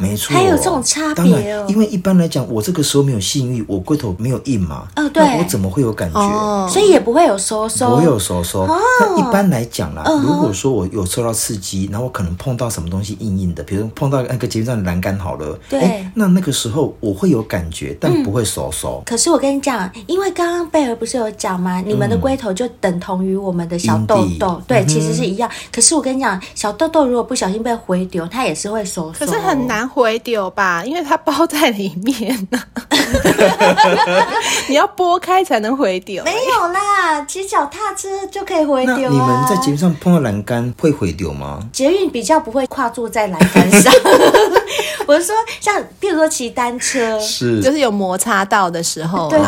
[0.00, 1.14] 没错，还有这种差别哦。
[1.14, 6.18] 当然，因为一般来讲，我这个时候没有性欲，我龟头没有硬嘛，哦，对，那我怎么会有感觉？
[6.18, 8.66] 哦，所以也不会有收缩，不会有收收。
[8.66, 19.00] 那一般来讲啦，如果说我有受到刺激，然后我可能碰到什么东西硬硬的，比如碰到那个捷运上的栏杆好了，对，那那个时候我会有感觉，但不会收收。
[19.06, 21.80] 可是我跟你讲，因为刚刚贝儿不是有讲吗？
[21.80, 22.08] 你们。
[22.08, 25.50] 的龟头就等同于我们的小豆豆，对，其实是一样。
[25.70, 29.26] 可是我跟你讲，小豆豆如果不小心被回丢，它也是会收缩。
[29.26, 30.82] 可是很难回丢吧？
[30.84, 32.60] 因为它包在里面呢。
[34.68, 36.22] 你要拨开才能回丢。
[36.24, 39.08] 没有啦，骑脚踏车就可以回丢啊。
[39.10, 41.60] 你们在捷运上碰到栏杆会回丢吗？
[41.72, 43.92] 捷运比较不会跨坐在栏杆上。
[45.06, 49.46] 我是说，像比如说骑单车，是就是有摩擦到的时候，对对。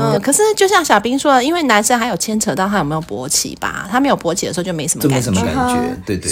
[0.00, 6.30] 嗯，可是就像小兵说的，因为男生还有牵扯到他有没有勃起吧，他没有勃起的时候就没什么感觉，就没什么感觉，对对对。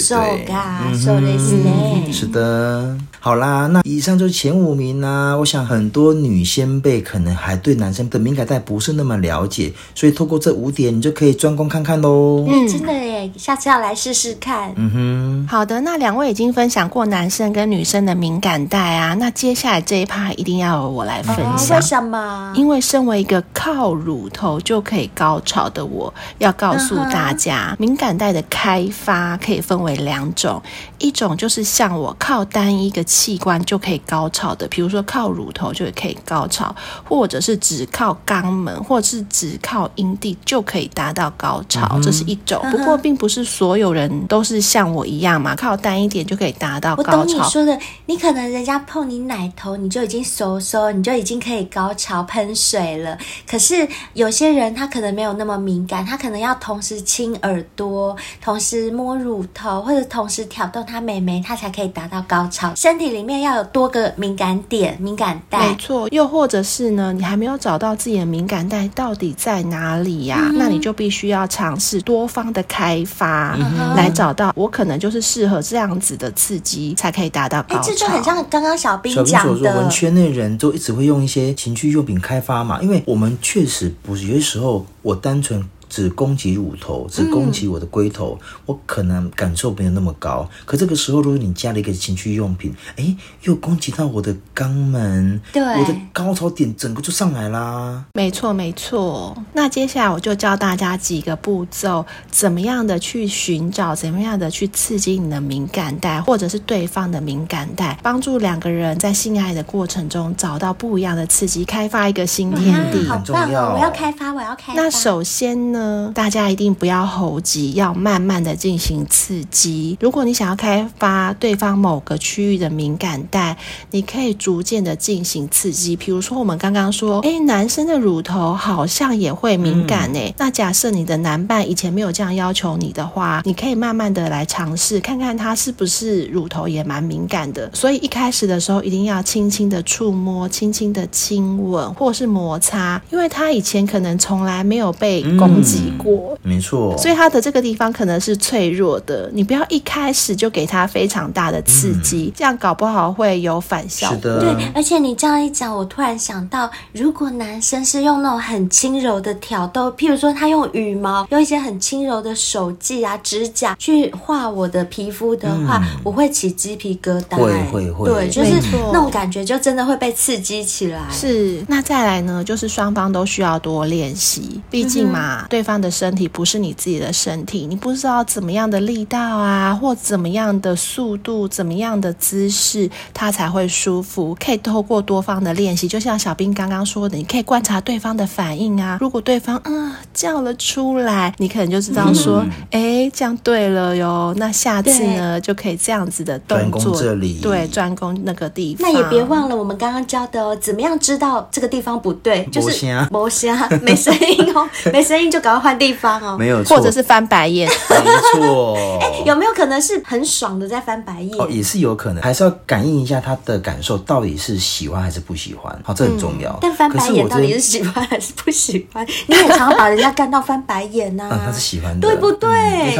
[2.12, 2.89] 是的，
[3.22, 5.36] 好啦，那以上就是前五名啦。
[5.36, 12.46] 我想很多女先辈可能还对男生的敏感带不是那么了解，所以透过这五点，你就可以专攻看看喽。
[12.48, 14.72] 嗯，真的耶，下次要来试试看。
[14.76, 21.76] 嗯哼，好的，那两位已经分享过男生跟女生的敏感带啊，那接下来这一趴一定要由我来分享。
[21.76, 22.54] 为什么？
[22.56, 30.62] 因为身为一个靠乳头就可以高潮的我，要告诉大家，敏感带的开发可以分为两种，
[30.98, 42.64] 一种就是像我靠单一个器官就可以高潮的，比如说靠乳头就可以高潮，或者是只靠肛门，或者是只靠阴蒂就可以达到高潮，嗯、这是一种。
[42.70, 47.18] 不过并不是所有人都是像我一样嘛，靠单一点就可以达到高潮。
[47.18, 53.18] 我懂你说的，你可能人家碰你奶头，你就已经收收，你就已经可以高潮喷水了。
[53.44, 62.72] 可是有些人他可能没有那么敏感，他可能要同时亲耳朵，同时摸乳头，或者同时挑逗他妹妹，他才可以达到高潮。
[62.76, 65.70] 身体里面要有多个敏感点、敏感带。
[65.70, 70.48] 没错，又或者是呢，你还没有找到自己的敏感带到底在哪里呀、啊？
[70.52, 77.82] 嗯、那你就必须要尝试多方的开发，嗯、来找到我可能就是适合这样子的刺激，才可以达到高潮。
[77.82, 85.66] 这就很像刚刚小兵讲的，小兵所说，文圈内人都一直会用一些情趣用品开发嘛，因为我们确实不是有些时候我单纯。
[85.90, 90.48] 只攻击乳头，只攻击我的龟头，嗯、我可能感受没有那么高。
[90.64, 98.04] 可这个时候，如果你加了一个情趣用品，哎，又攻击到我的肛门，对，我的高潮点整个就上来啦。
[98.14, 99.36] 没错，没错。
[99.52, 113.08] 那接下来我就教大家几个步骤，怎么样的去寻找，怎么样的去刺激你的敏感带，或者是对方的敏感带，帮助两个人在性爱的过程中找到不一样的刺激，开发一个新天地。
[113.08, 113.74] 好棒哦！
[113.74, 114.80] 我要开发，我要开发。
[114.80, 115.79] 那首先呢？
[116.14, 119.96] 大家一定不要猴急，要慢慢的进行刺激。
[120.00, 123.56] 如果你想要开发对方某个区域的敏感带，
[123.90, 125.96] 你可以逐渐的进行刺激。
[125.96, 130.28] 比如说，我们刚刚说，诶，男生的乳头好像也会敏感诶。
[130.28, 137.70] 嗯、那假设你的男伴以前没有这样要求你的话，你可以慢慢的来尝试，看看他是不是乳头也蛮敏感的。
[137.72, 145.69] 所以一开始的时候，一定要轻轻的触摸，轻轻的亲吻，或是摩擦，因为他以前可能从来没有被攻击。
[145.70, 154.16] 挤过，没错，所以他的这个地方可能是脆弱的，你不要一开始就给他非常大的刺激，嗯、这样搞不好会有反效果。
[154.16, 167.36] 是的，对，而且你这样一讲，我突然想到，如果男生是用那种很轻柔的挑逗，譬如说他用羽毛，用一些很轻柔的手技啊、指甲去画我的皮肤的话，嗯、我会起鸡皮疙瘩。
[167.36, 168.50] 会会会，对，就是
[168.92, 171.00] 那种感觉，就真的会被刺激起来。
[171.10, 175.59] 是，那再来呢，就是双方都需要多练习，毕竟嘛，对。
[175.60, 184.34] 对方的身体不是你自己的身体，你不知道怎么样的力道啊，或怎么样的速度，怎么样的姿势，他才会舒服。
[184.42, 188.96] 可以透过多方的练习，就像小兵刚刚说的，你可以观察对方的反应啊。
[189.02, 192.38] 如果对方嗯叫了出来，你可能就知道说，
[192.70, 194.32] 哎、嗯，这样对了哟。
[194.38, 198.90] 那下次呢，就可以这样子的动作，这里对，专攻那个地方。
[198.90, 202.46] 那也别忘了我们刚刚教的哦，怎么样知道这个地方不对？
[202.50, 205.49] 就是没声，没声音哦， 没声音就搞。
[205.50, 208.76] 要换地方哦，没有错，或者是翻白眼，没错。
[209.00, 211.38] 哎，有没有可能是很爽的在翻白眼？
[211.38, 215.76] 哦，也是有可能，还是要感应一下他的感受，到底是喜欢还是不喜欢？
[215.84, 216.56] 好，这很重要。
[216.60, 219.06] 但翻白眼到底是喜欢还是不喜欢？
[219.26, 221.28] 你也常常把人家干到翻白眼呐。
[221.30, 222.48] 嗯， 他是喜欢的，对不对？
[222.50, 222.96] 那你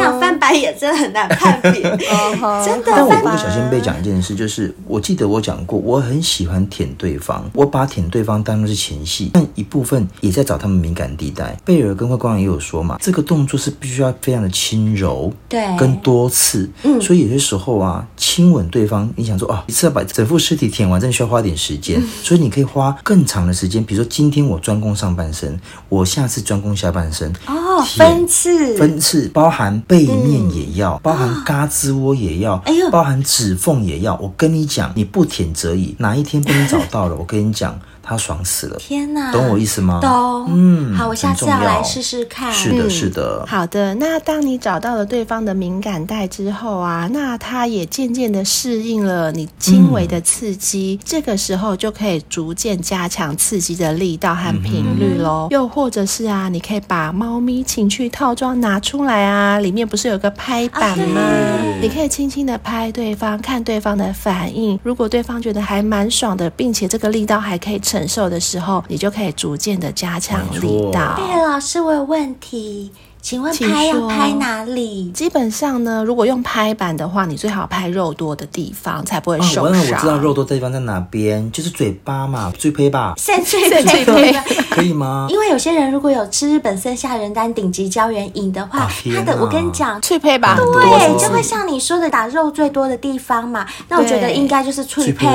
[0.00, 1.72] 讲，翻白眼真的很难判别，
[2.64, 2.92] 真的。
[2.92, 11.56] 但我跟小心被讲一件事，就是我记得我讲过，我很喜欢舔对方，我把舔对方当作是前戏，但一部分也在找他们敏感地带。
[11.70, 34.16] 贝尔跟慧光也有说嘛，这个动作是必须要非常的轻柔，对，跟多次，嗯，所以有些时候啊，亲吻对方，你想说啊，一次要把整副尸体舔完，真的需要花点时间，嗯、所以你可以花更长的时间，比如说今天我专攻上半身，我下次专攻下半身，哦，分次，分次，包含背面也要，嗯、包含嘎吱窝也要，哎呦，包含指缝也要。
[34.16, 37.78] 我跟你讲，你不舔则已，哪一天被你找到了，我跟你讲。
[38.10, 38.76] 他爽死了！
[38.76, 40.00] 天哪，懂我意思吗？
[40.02, 40.50] 懂。
[40.52, 42.52] 嗯，好，我下次要来试试看。
[42.52, 43.44] 是的，是的。
[43.46, 55.46] 好的，那当你找到了对方的敏感带之后啊，那他也渐渐的适应了你轻微的刺激，嗯、这个时候就可以逐渐加强刺激的力道和频率喽。
[55.48, 61.20] 嗯、又或者是啊，你可以把猫咪情趣套装拿出来啊，里面不是有个拍板吗？
[61.20, 64.76] 啊、你可以轻轻的拍对方，看对方的反应。
[64.82, 71.16] 如果对方觉得还蛮爽的，并且这个力道还可以承受的时候，你就可以逐渐的加强力道。
[71.16, 72.90] 对了，老师，我有问题。
[73.22, 75.10] 请问拍要拍哪里？
[75.10, 79.66] 基本上呢，如果用拍板的话，你最好拍肉多的地方，才不会受伤。
[79.66, 83.14] 哦，我知道肉多的地方在哪边，就是嘴巴嘛，最胚吧？
[83.16, 83.68] 现最
[84.04, 84.32] 配
[84.70, 85.26] 可以吗？
[85.30, 90.56] 因为有些人如果有吃日本森下仁丹顶级胶原饮的话，它的我跟你讲，脆配吧？
[90.56, 93.66] 对，就会像你说的打肉最多的地方嘛。
[93.88, 95.26] 那我觉得应该就是脆配，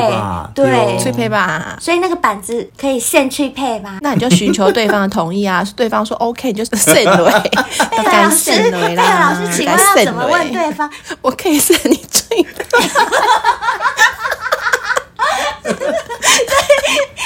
[0.53, 1.77] 对，脆配吧。
[1.79, 3.99] 所以那个板子可以现脆配吧？
[4.01, 7.74] 那你就寻求对方的同意啊，对方说 OK，你就 现对。
[7.89, 10.89] 贝尔老师，贝尔老师，请问要怎么问对方？
[11.21, 12.63] 我可以是你最配。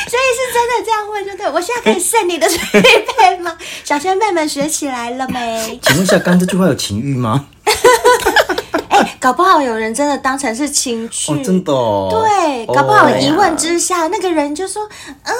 [0.09, 1.49] 所以是真的这样问，就对。
[1.49, 3.55] 我现在可以剩你的最配吗？
[3.83, 5.79] 小仙妹们学起来了没？
[5.83, 7.45] 请问一下，刚这句话有情欲吗？
[9.19, 12.09] 搞不好有人真的当成是情趣，哦、真的、哦。
[12.11, 14.83] 对，搞不好一问之下，哦、那个人就说
[15.23, 15.33] ：“嗯，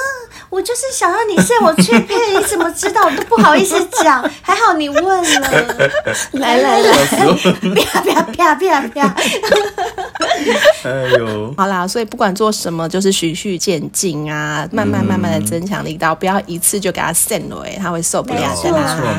[0.49, 3.05] 我就是想让你是我去配，你怎么知道？
[3.05, 5.49] 我都不好意思讲， 还好你问了。
[6.33, 6.91] ”来来来，
[7.75, 9.15] 啪啪啪啪啪！
[10.83, 18.69] 哎呦，好啦，所以不管做什么，就是循序渐进啊，慢慢慢慢的增强力道，嗯、不要一次就给他陷了，他会受不了的。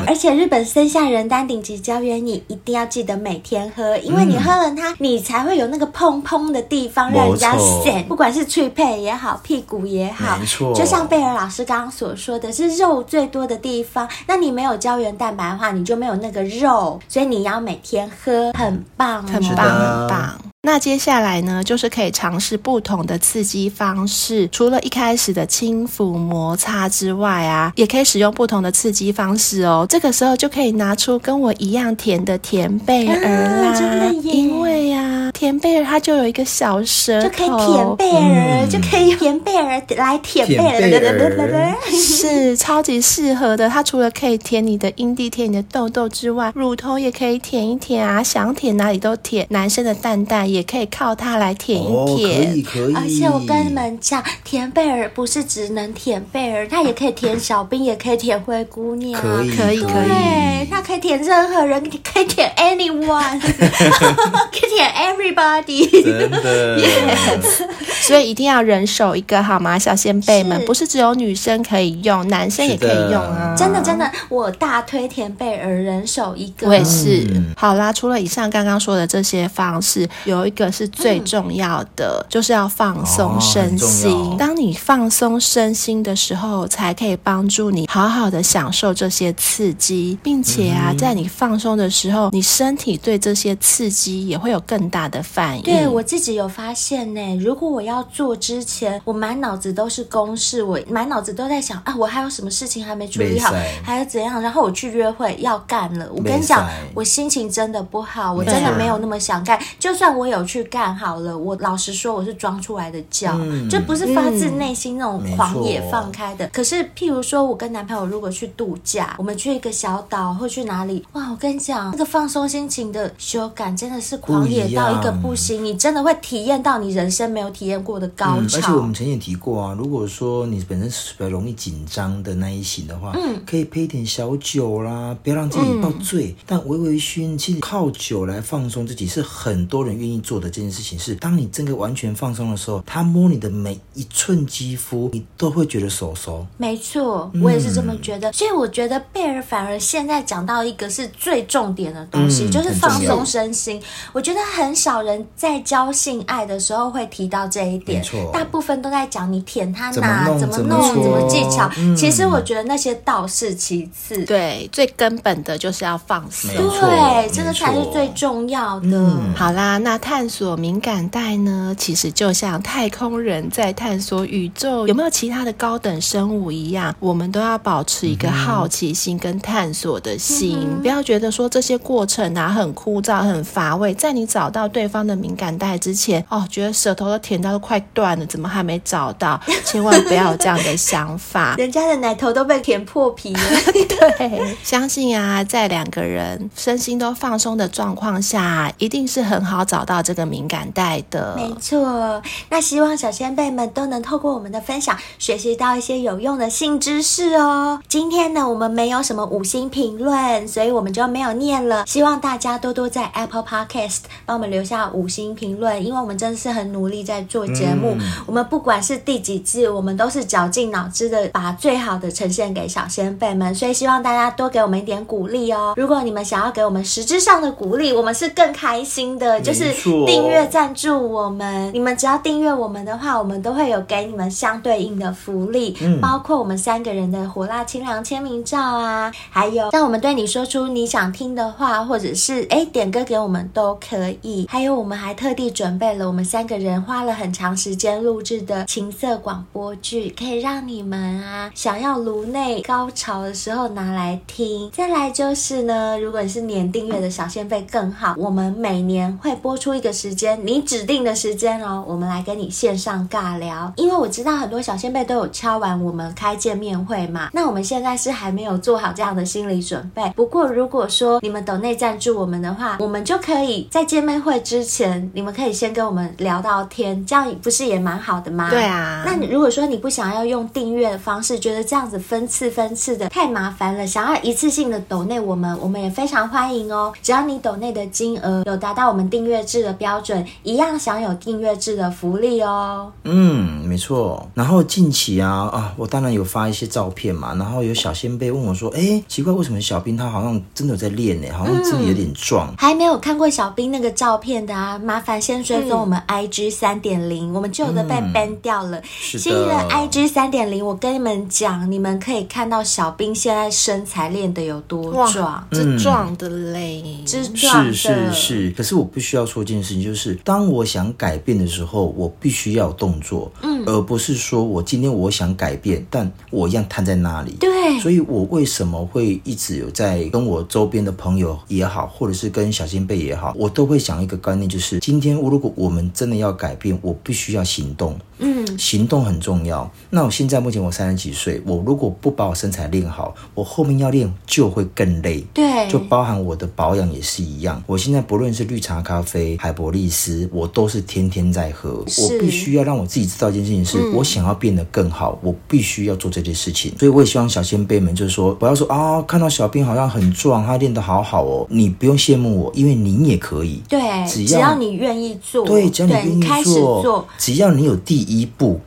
[0.07, 10.73] 而且日本森下人丹顶级胶原你一定要记得每天喝，因为你喝了它，你才会有那个砰砰的地方让人家显，不管是去配也好，屁股也好，没错。
[10.73, 20.50] 就像贝尔老师刚刚所说的是肉最多的地方，那你没有胶原蛋白的话，你就没有那个肉，所以你要每天喝，很棒，很棒，很棒。
[20.63, 24.47] 那接下来呢，就是可以尝试不同的刺激方式。
[24.51, 29.87] 除了一开始的轻抚摩擦之外啊，也可以使用不同的刺激方式哦。
[29.89, 43.67] 这个时候就可以拿出跟我一样甜的甜贝儿啦，啊、真的耶，因为呀、啊，甜贝儿它就有一个小舌头，就可以舔贝儿，嗯、就可以甜贝儿来舔贝儿， 是超级适合的。
[43.67, 49.47] 它除了可以舔你的阴蒂、舔你的痘痘之外，乳头也可以舔一舔啊，想舔哪里都舔。
[49.49, 50.50] 男生的蛋蛋。
[50.51, 52.93] 也可以靠它来舔一舔，哦、可以可以。
[52.95, 60.07] 而且我跟你们讲，舔贝儿不是只能舔贝儿，它也可以舔小兵，也可以舔灰姑娘，可以可以可以。
[60.07, 65.89] 对，它可以舔任何人，可以舔 anyone， 可以舔 everybody。
[66.03, 66.77] 真的。
[66.79, 67.67] Yes
[68.01, 70.63] 所以一定要人手一个好吗，小仙贝们？
[70.65, 73.55] 不是只有女生可以用，男生也可以用啊。
[73.57, 76.67] 真的真的，我大推舔贝儿，人手一个。
[76.67, 77.25] 我也是。
[77.31, 80.40] 嗯、好啦，除了以上刚刚说的这些方式，有。
[80.41, 84.11] 有一个是最重要的，嗯、就是要放松身心。
[84.11, 95.63] 哦、当你放松身心的时候，才可以帮助你好好的享受这些刺激，并且啊，嗯、在你放松的时候，你身体对这些刺激也会有更大的反应。
[95.63, 110.30] 对，我自己有发现呢，如果我要做之前，我满脑子都是公事，我满脑子都在想啊，我还有什么事情还没处理好，还有怎样，然后我去约会要干了，我跟你讲，我心情真的不好，我真的没有那么想干，就算我。
[110.31, 116.45] 有去干好了，我老实说，我是装出来的叫，嗯、就不是发自内心那种狂野放开的。
[116.45, 128.39] 嗯、可是，譬如说，我跟男朋友如果去度假，我们去一个小岛或去哪里，哇，我跟你讲，那个放松心情的修感真的是狂野到一个不行，你真的会体验到你人生没有体验过的高潮。
[128.39, 146.45] 嗯、而且我们曾经也提过啊，如果说你本身是比较容易紧张的那一型的话，嗯，可以配一点小酒啦，不要让自己到醉，嗯、但微微醺，其实靠酒来放松自己是很多人愿意做的这件事情是，当你真的完全放松的时候，他摸你的每一寸肌肤，你都会觉得手熟。
[146.57, 148.29] 没错，我也是这么觉得。
[148.29, 153.81] 嗯、所以我觉得贝尔反而现在讲到一个是最重点的东西，嗯、就是放松身心。
[154.13, 161.69] 我觉得很少人在教性爱的时候会提到这一点，大部分都在讲你舔他哪，怎么弄，怎么，技巧。
[161.77, 166.51] 嗯、其实我觉得那些倒是其次，对，最根本的就是要放松。
[166.51, 168.87] 对，这个才是最重要的。
[168.91, 170.57] 嗯、好啦，那探索。
[170.57, 183.93] 敏感带呢，其实就像太空人在探索宇宙有没有其他的高等生物一样，我们都要保持一个好奇心跟探索的心，嗯、不要觉得说这些过程啊很枯燥、很乏味。
[183.93, 189.39] 在你找到对对方的敏感带之前，哦，觉得舌头都舔到都快断了，怎么还没找到？
[189.63, 191.55] 千万不要有这样的想法。
[191.61, 193.39] 人家的奶头都被舔破皮了。
[193.87, 201.35] 对，相信啊，在两个人身心都放松的状况下，一定是很好找到这个敏感带的。
[201.35, 207.79] 没错，那希望小仙贝们都能透过我们的分享，学习到一些有用的性知识哦。
[207.87, 211.85] 今天呢，我们没有什么五星评论，所以我们就没有念了。
[211.85, 217.95] 希望大家多多在 Apple Podcast 帮我们留下五星评论，因为我们真的是很努力在做节目。
[217.99, 225.73] 嗯、我们不管是第几季，我们都是绞尽脑汁的把最好的呈现给小仙贝们，所以希望大家多给我们一点鼓励哦。
[225.77, 229.71] 如果你们想要给我们实质上的鼓励，我们是更开心的，就是
[230.05, 231.73] 订阅赞助我们。
[231.73, 244.47] 你们只要订阅我们的话，我们都会有给你们相对应的福利，嗯、包括我们三个人的火辣清凉签名照啊，还有让我们对你说出你想听的话，或者是哎点歌给我们都可以。
[244.49, 254.69] 还有我们还特地准备了我们三个人花了很长时间录制的情色广播剧，可以让你们啊想要颅内高潮的时候拿来听。
[254.71, 263.71] 再来就是呢，如果你是年订阅的小仙贝更好，我们每年会播出一个时间，你指定的时间哦，我们来跟你线上尬聊。
[263.77, 270.11] 因为我知道很多小仙辈都有敲完我们开见面会嘛，那我们现在是还没有做好这样的心理准备。
[270.15, 278.49] 不过如果说你们抖内赞助我们的话，我们就可以在见面会之前，你们可以先跟我们聊到天，这样不是也蛮好的吗？
[278.49, 279.03] 对啊。
[279.05, 286.93] 那如果说你不想要用订阅的方式，觉得这样子分次分次的太麻烦了，想要一次性的抖内我们，我们也非常欢迎哦。
[287.01, 292.91] 只要你抖内的金额有达到我们订阅制的标准，一样享有订阅制的福利哦。
[293.03, 294.29] 嗯，没错。
[294.33, 301.27] 然后近期啊啊，我当然有发一些照片嘛，然后有小仙贝问我说：“哎，奇怪，为什么小兵他好像真的有在练呢？
[301.37, 302.49] 好像真的有点壮。
[302.51, 308.81] 嗯”还没有看过小兵那个照片的啊，麻烦先追踪我们 IG 三点零，我们旧的被 ban 掉了。
[308.83, 309.23] 是的。
[309.23, 317.73] 新的 IG 三点零，我跟你们讲，你们可以看到小兵现在身材练得有多壮，这壮的嘞，是壮的。
[317.73, 318.49] 是是是。
[318.51, 327.31] 可是我不需要说一件事情，就是当我想改变的时候，我必须要有动作，嗯，而不是说我今天我想改变，但我一样瘫在那里。
[327.39, 327.49] 对。
[327.79, 337.97] 所以我为什么会一直有在跟我周边的朋友也好，或者是跟小先辈也好，我都会想一个观念，就是今天如果我们真的要改变，我必须要行动。
[338.19, 339.69] 嗯，行动很重要。
[339.89, 345.25] 那我现在目前我三十几岁，我如果不把我身材练好，我后面要练就会更累。
[345.33, 347.61] 对，就包含我的保养也是一样。
[347.67, 351.71] 我现在不论是绿茶咖啡、海博利斯，我都是天天在喝。
[351.71, 356.73] 我必须要让我自己知道一件事情是，是、嗯、我想要变得更好，我必须要做这件事情。
[356.79, 363.61] 所以我也希望小仙贝们就是说，不要说啊，看到小兵好像很壮，他练得好好哦，你不用羡慕我，因为你也可以。
[363.67, 368.21] 对，只要，你愿意做，对，只要你愿意做，做，只要你有第一。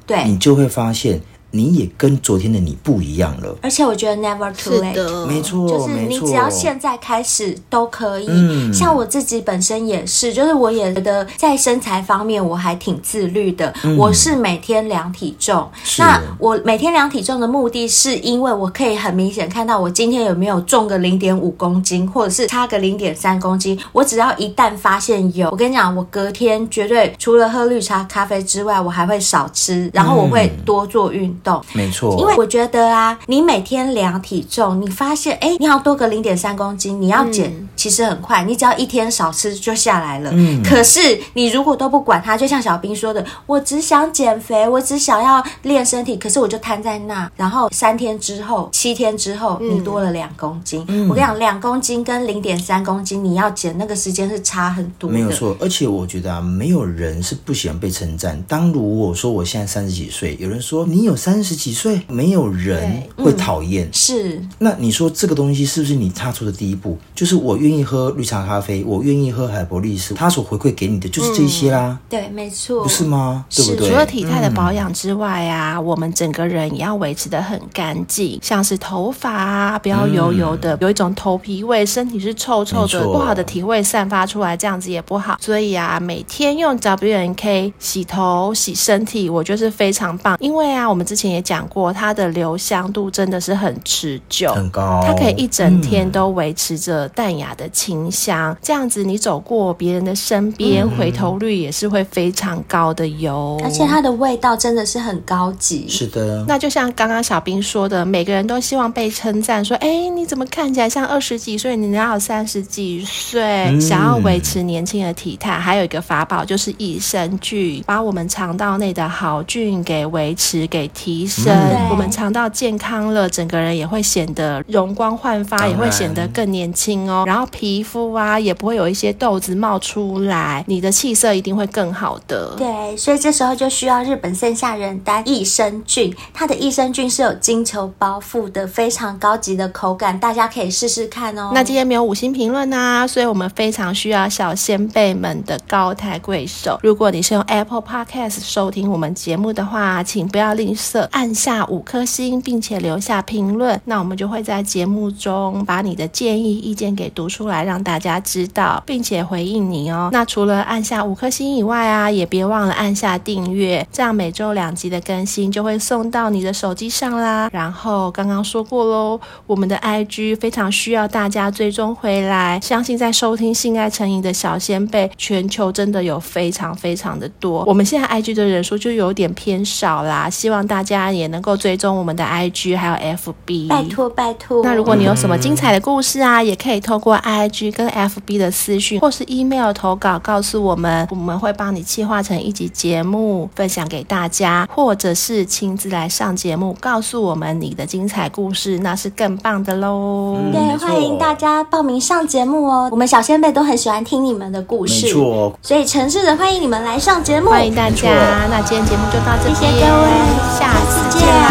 [0.06, 1.20] 对，你就会发现。
[1.54, 8.26] 你也跟昨天的你不一样了，而且我觉得 never too late，没错，就是你只要现在开始都可以。
[8.28, 13.72] 嗯，像我自己本身也是，就是我也觉得在身材方面我还挺自律的。
[13.84, 23.78] 嗯，我是每天量体重，那我每天量体重的目的是因为我可以很明显看到我今天有没有重个零点五公斤，或者是差个零点三公斤。
[23.92, 31.62] 我只要一旦发现有，我跟你讲，我隔天绝对除了喝绿茶咖啡之外，我还会少吃，然后我会多做运动。
[31.72, 40.30] 没错，因为我觉得啊，你每天量体重，你发现哎，你要多个零点三公斤，你要减其实很快，你只要一天少吃就下来了。
[40.32, 50.82] 嗯，可是你如果都不管它，就像小兵说的，我只想减肥，我只想要练身体，可是我就瘫在那，然后三天之后、七天之后，你多了两公斤。
[50.88, 55.14] 嗯，我跟你讲，两公斤跟零点三公斤，你要减那个时间是差很多的。
[55.14, 58.42] 没有错，而且我觉得啊，没有人是不喜欢被称赞。
[58.48, 61.33] 当如果说我现在三十几岁，有人说你有三。
[61.34, 63.92] 三十几岁，没有人会讨厌。
[63.92, 66.96] 是，那你说这个东西是不是你踏出的第一步？
[67.12, 71.98] 就是我愿意喝绿茶咖啡，我愿意喝海博利斯，他所回馈给你的就是这些啦。
[72.08, 73.44] 对，没错，不是吗？
[73.50, 73.88] 对不对？
[73.88, 85.36] 除了体态的保养之外啊，我们整个人也要维持的很干净，像是头发啊，不要油油的，有一种头皮味，身体是臭臭的，不好的体味散发出来，这样子也不好。
[85.40, 90.36] 所以啊，每天用 W N K 洗头、洗身体，我觉得是非常棒。
[90.38, 98.52] 因为啊，我们之之前也讲过，它的留香度真的是很持久，很高，它可以一整天都维持着淡雅的清香。
[98.52, 103.58] 嗯、这样子，你走过别人的身边，嗯、回头率也是会非常高的哟。
[103.64, 105.86] 而且它的味道真的是很高级。
[105.88, 111.74] 是的，那就像刚刚小兵说的，每个人都希望被称赞，说：“哎，你怎么看起来像二十几岁？
[111.76, 121.54] 你哪有三十几岁？”嗯、想要维持年轻的体态，还有一个法宝就是益生菌，把我们肠道内的好菌给维持、给提升。
[121.54, 127.24] 嗯、我们肠道健康了，整个人也会显得容光焕发，也会显得更年轻哦。
[127.26, 132.54] 然后皮肤啊，也不会有一些痘子冒出来，你的气色一定会更好的。
[132.56, 141.50] 对，所以这时候就需要日本线下人丹益生菌，它的益生菌是有金球包覆的，非常高级的口感，大家可以试试看哦。
[141.54, 146.78] 那今天没有五星评论啊，所以我们非常需要小先辈们的高抬贵手。
[146.82, 160.10] 如果你是用 Apple Podcast 收听我们节目的话，请不要吝啬，按下五颗星，并且留下评论，那我们就会在节目中把你的建议意见给读出来，让大家知道，并且回应你哦。
[160.12, 167.48] 那除了按下五颗星以外啊，也别忘了按下订阅，这样每周两集的更新就会送到你的手机上啦。
[167.52, 177.64] 然后刚刚说过喽，我们的 IG 非常需要大家追踪回来，相信在收听性爱成瘾的小仙辈，全球真的有非常非常的多。
[177.66, 184.62] 我们现在 IG 的人数就有点偏少啦，希望大家也能够追踪我们的 IG 还有 FB，拜托拜托。
[184.62, 200.36] 那如果你有什么精彩的故事啊，也可以透过 IG 跟 FB 的私讯或是 email 投稿告诉我们，我们会帮你企划成一集节目分享给大家，或者是亲自来上节目告诉我们你的精彩故事，那是更棒的喽。
[200.38, 208.46] 嗯、对，欢迎大家报名上节目哦，我们小仙辈都很喜欢听你们的故事，没错，所以诚挚的欢迎你们来上节目，欢迎大家。
[208.50, 210.10] 那今天节目就到这里，谢谢各位，
[210.58, 211.46] 下次见啦，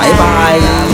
[0.00, 0.12] 拜拜。
[0.12, 0.87] 拜拜。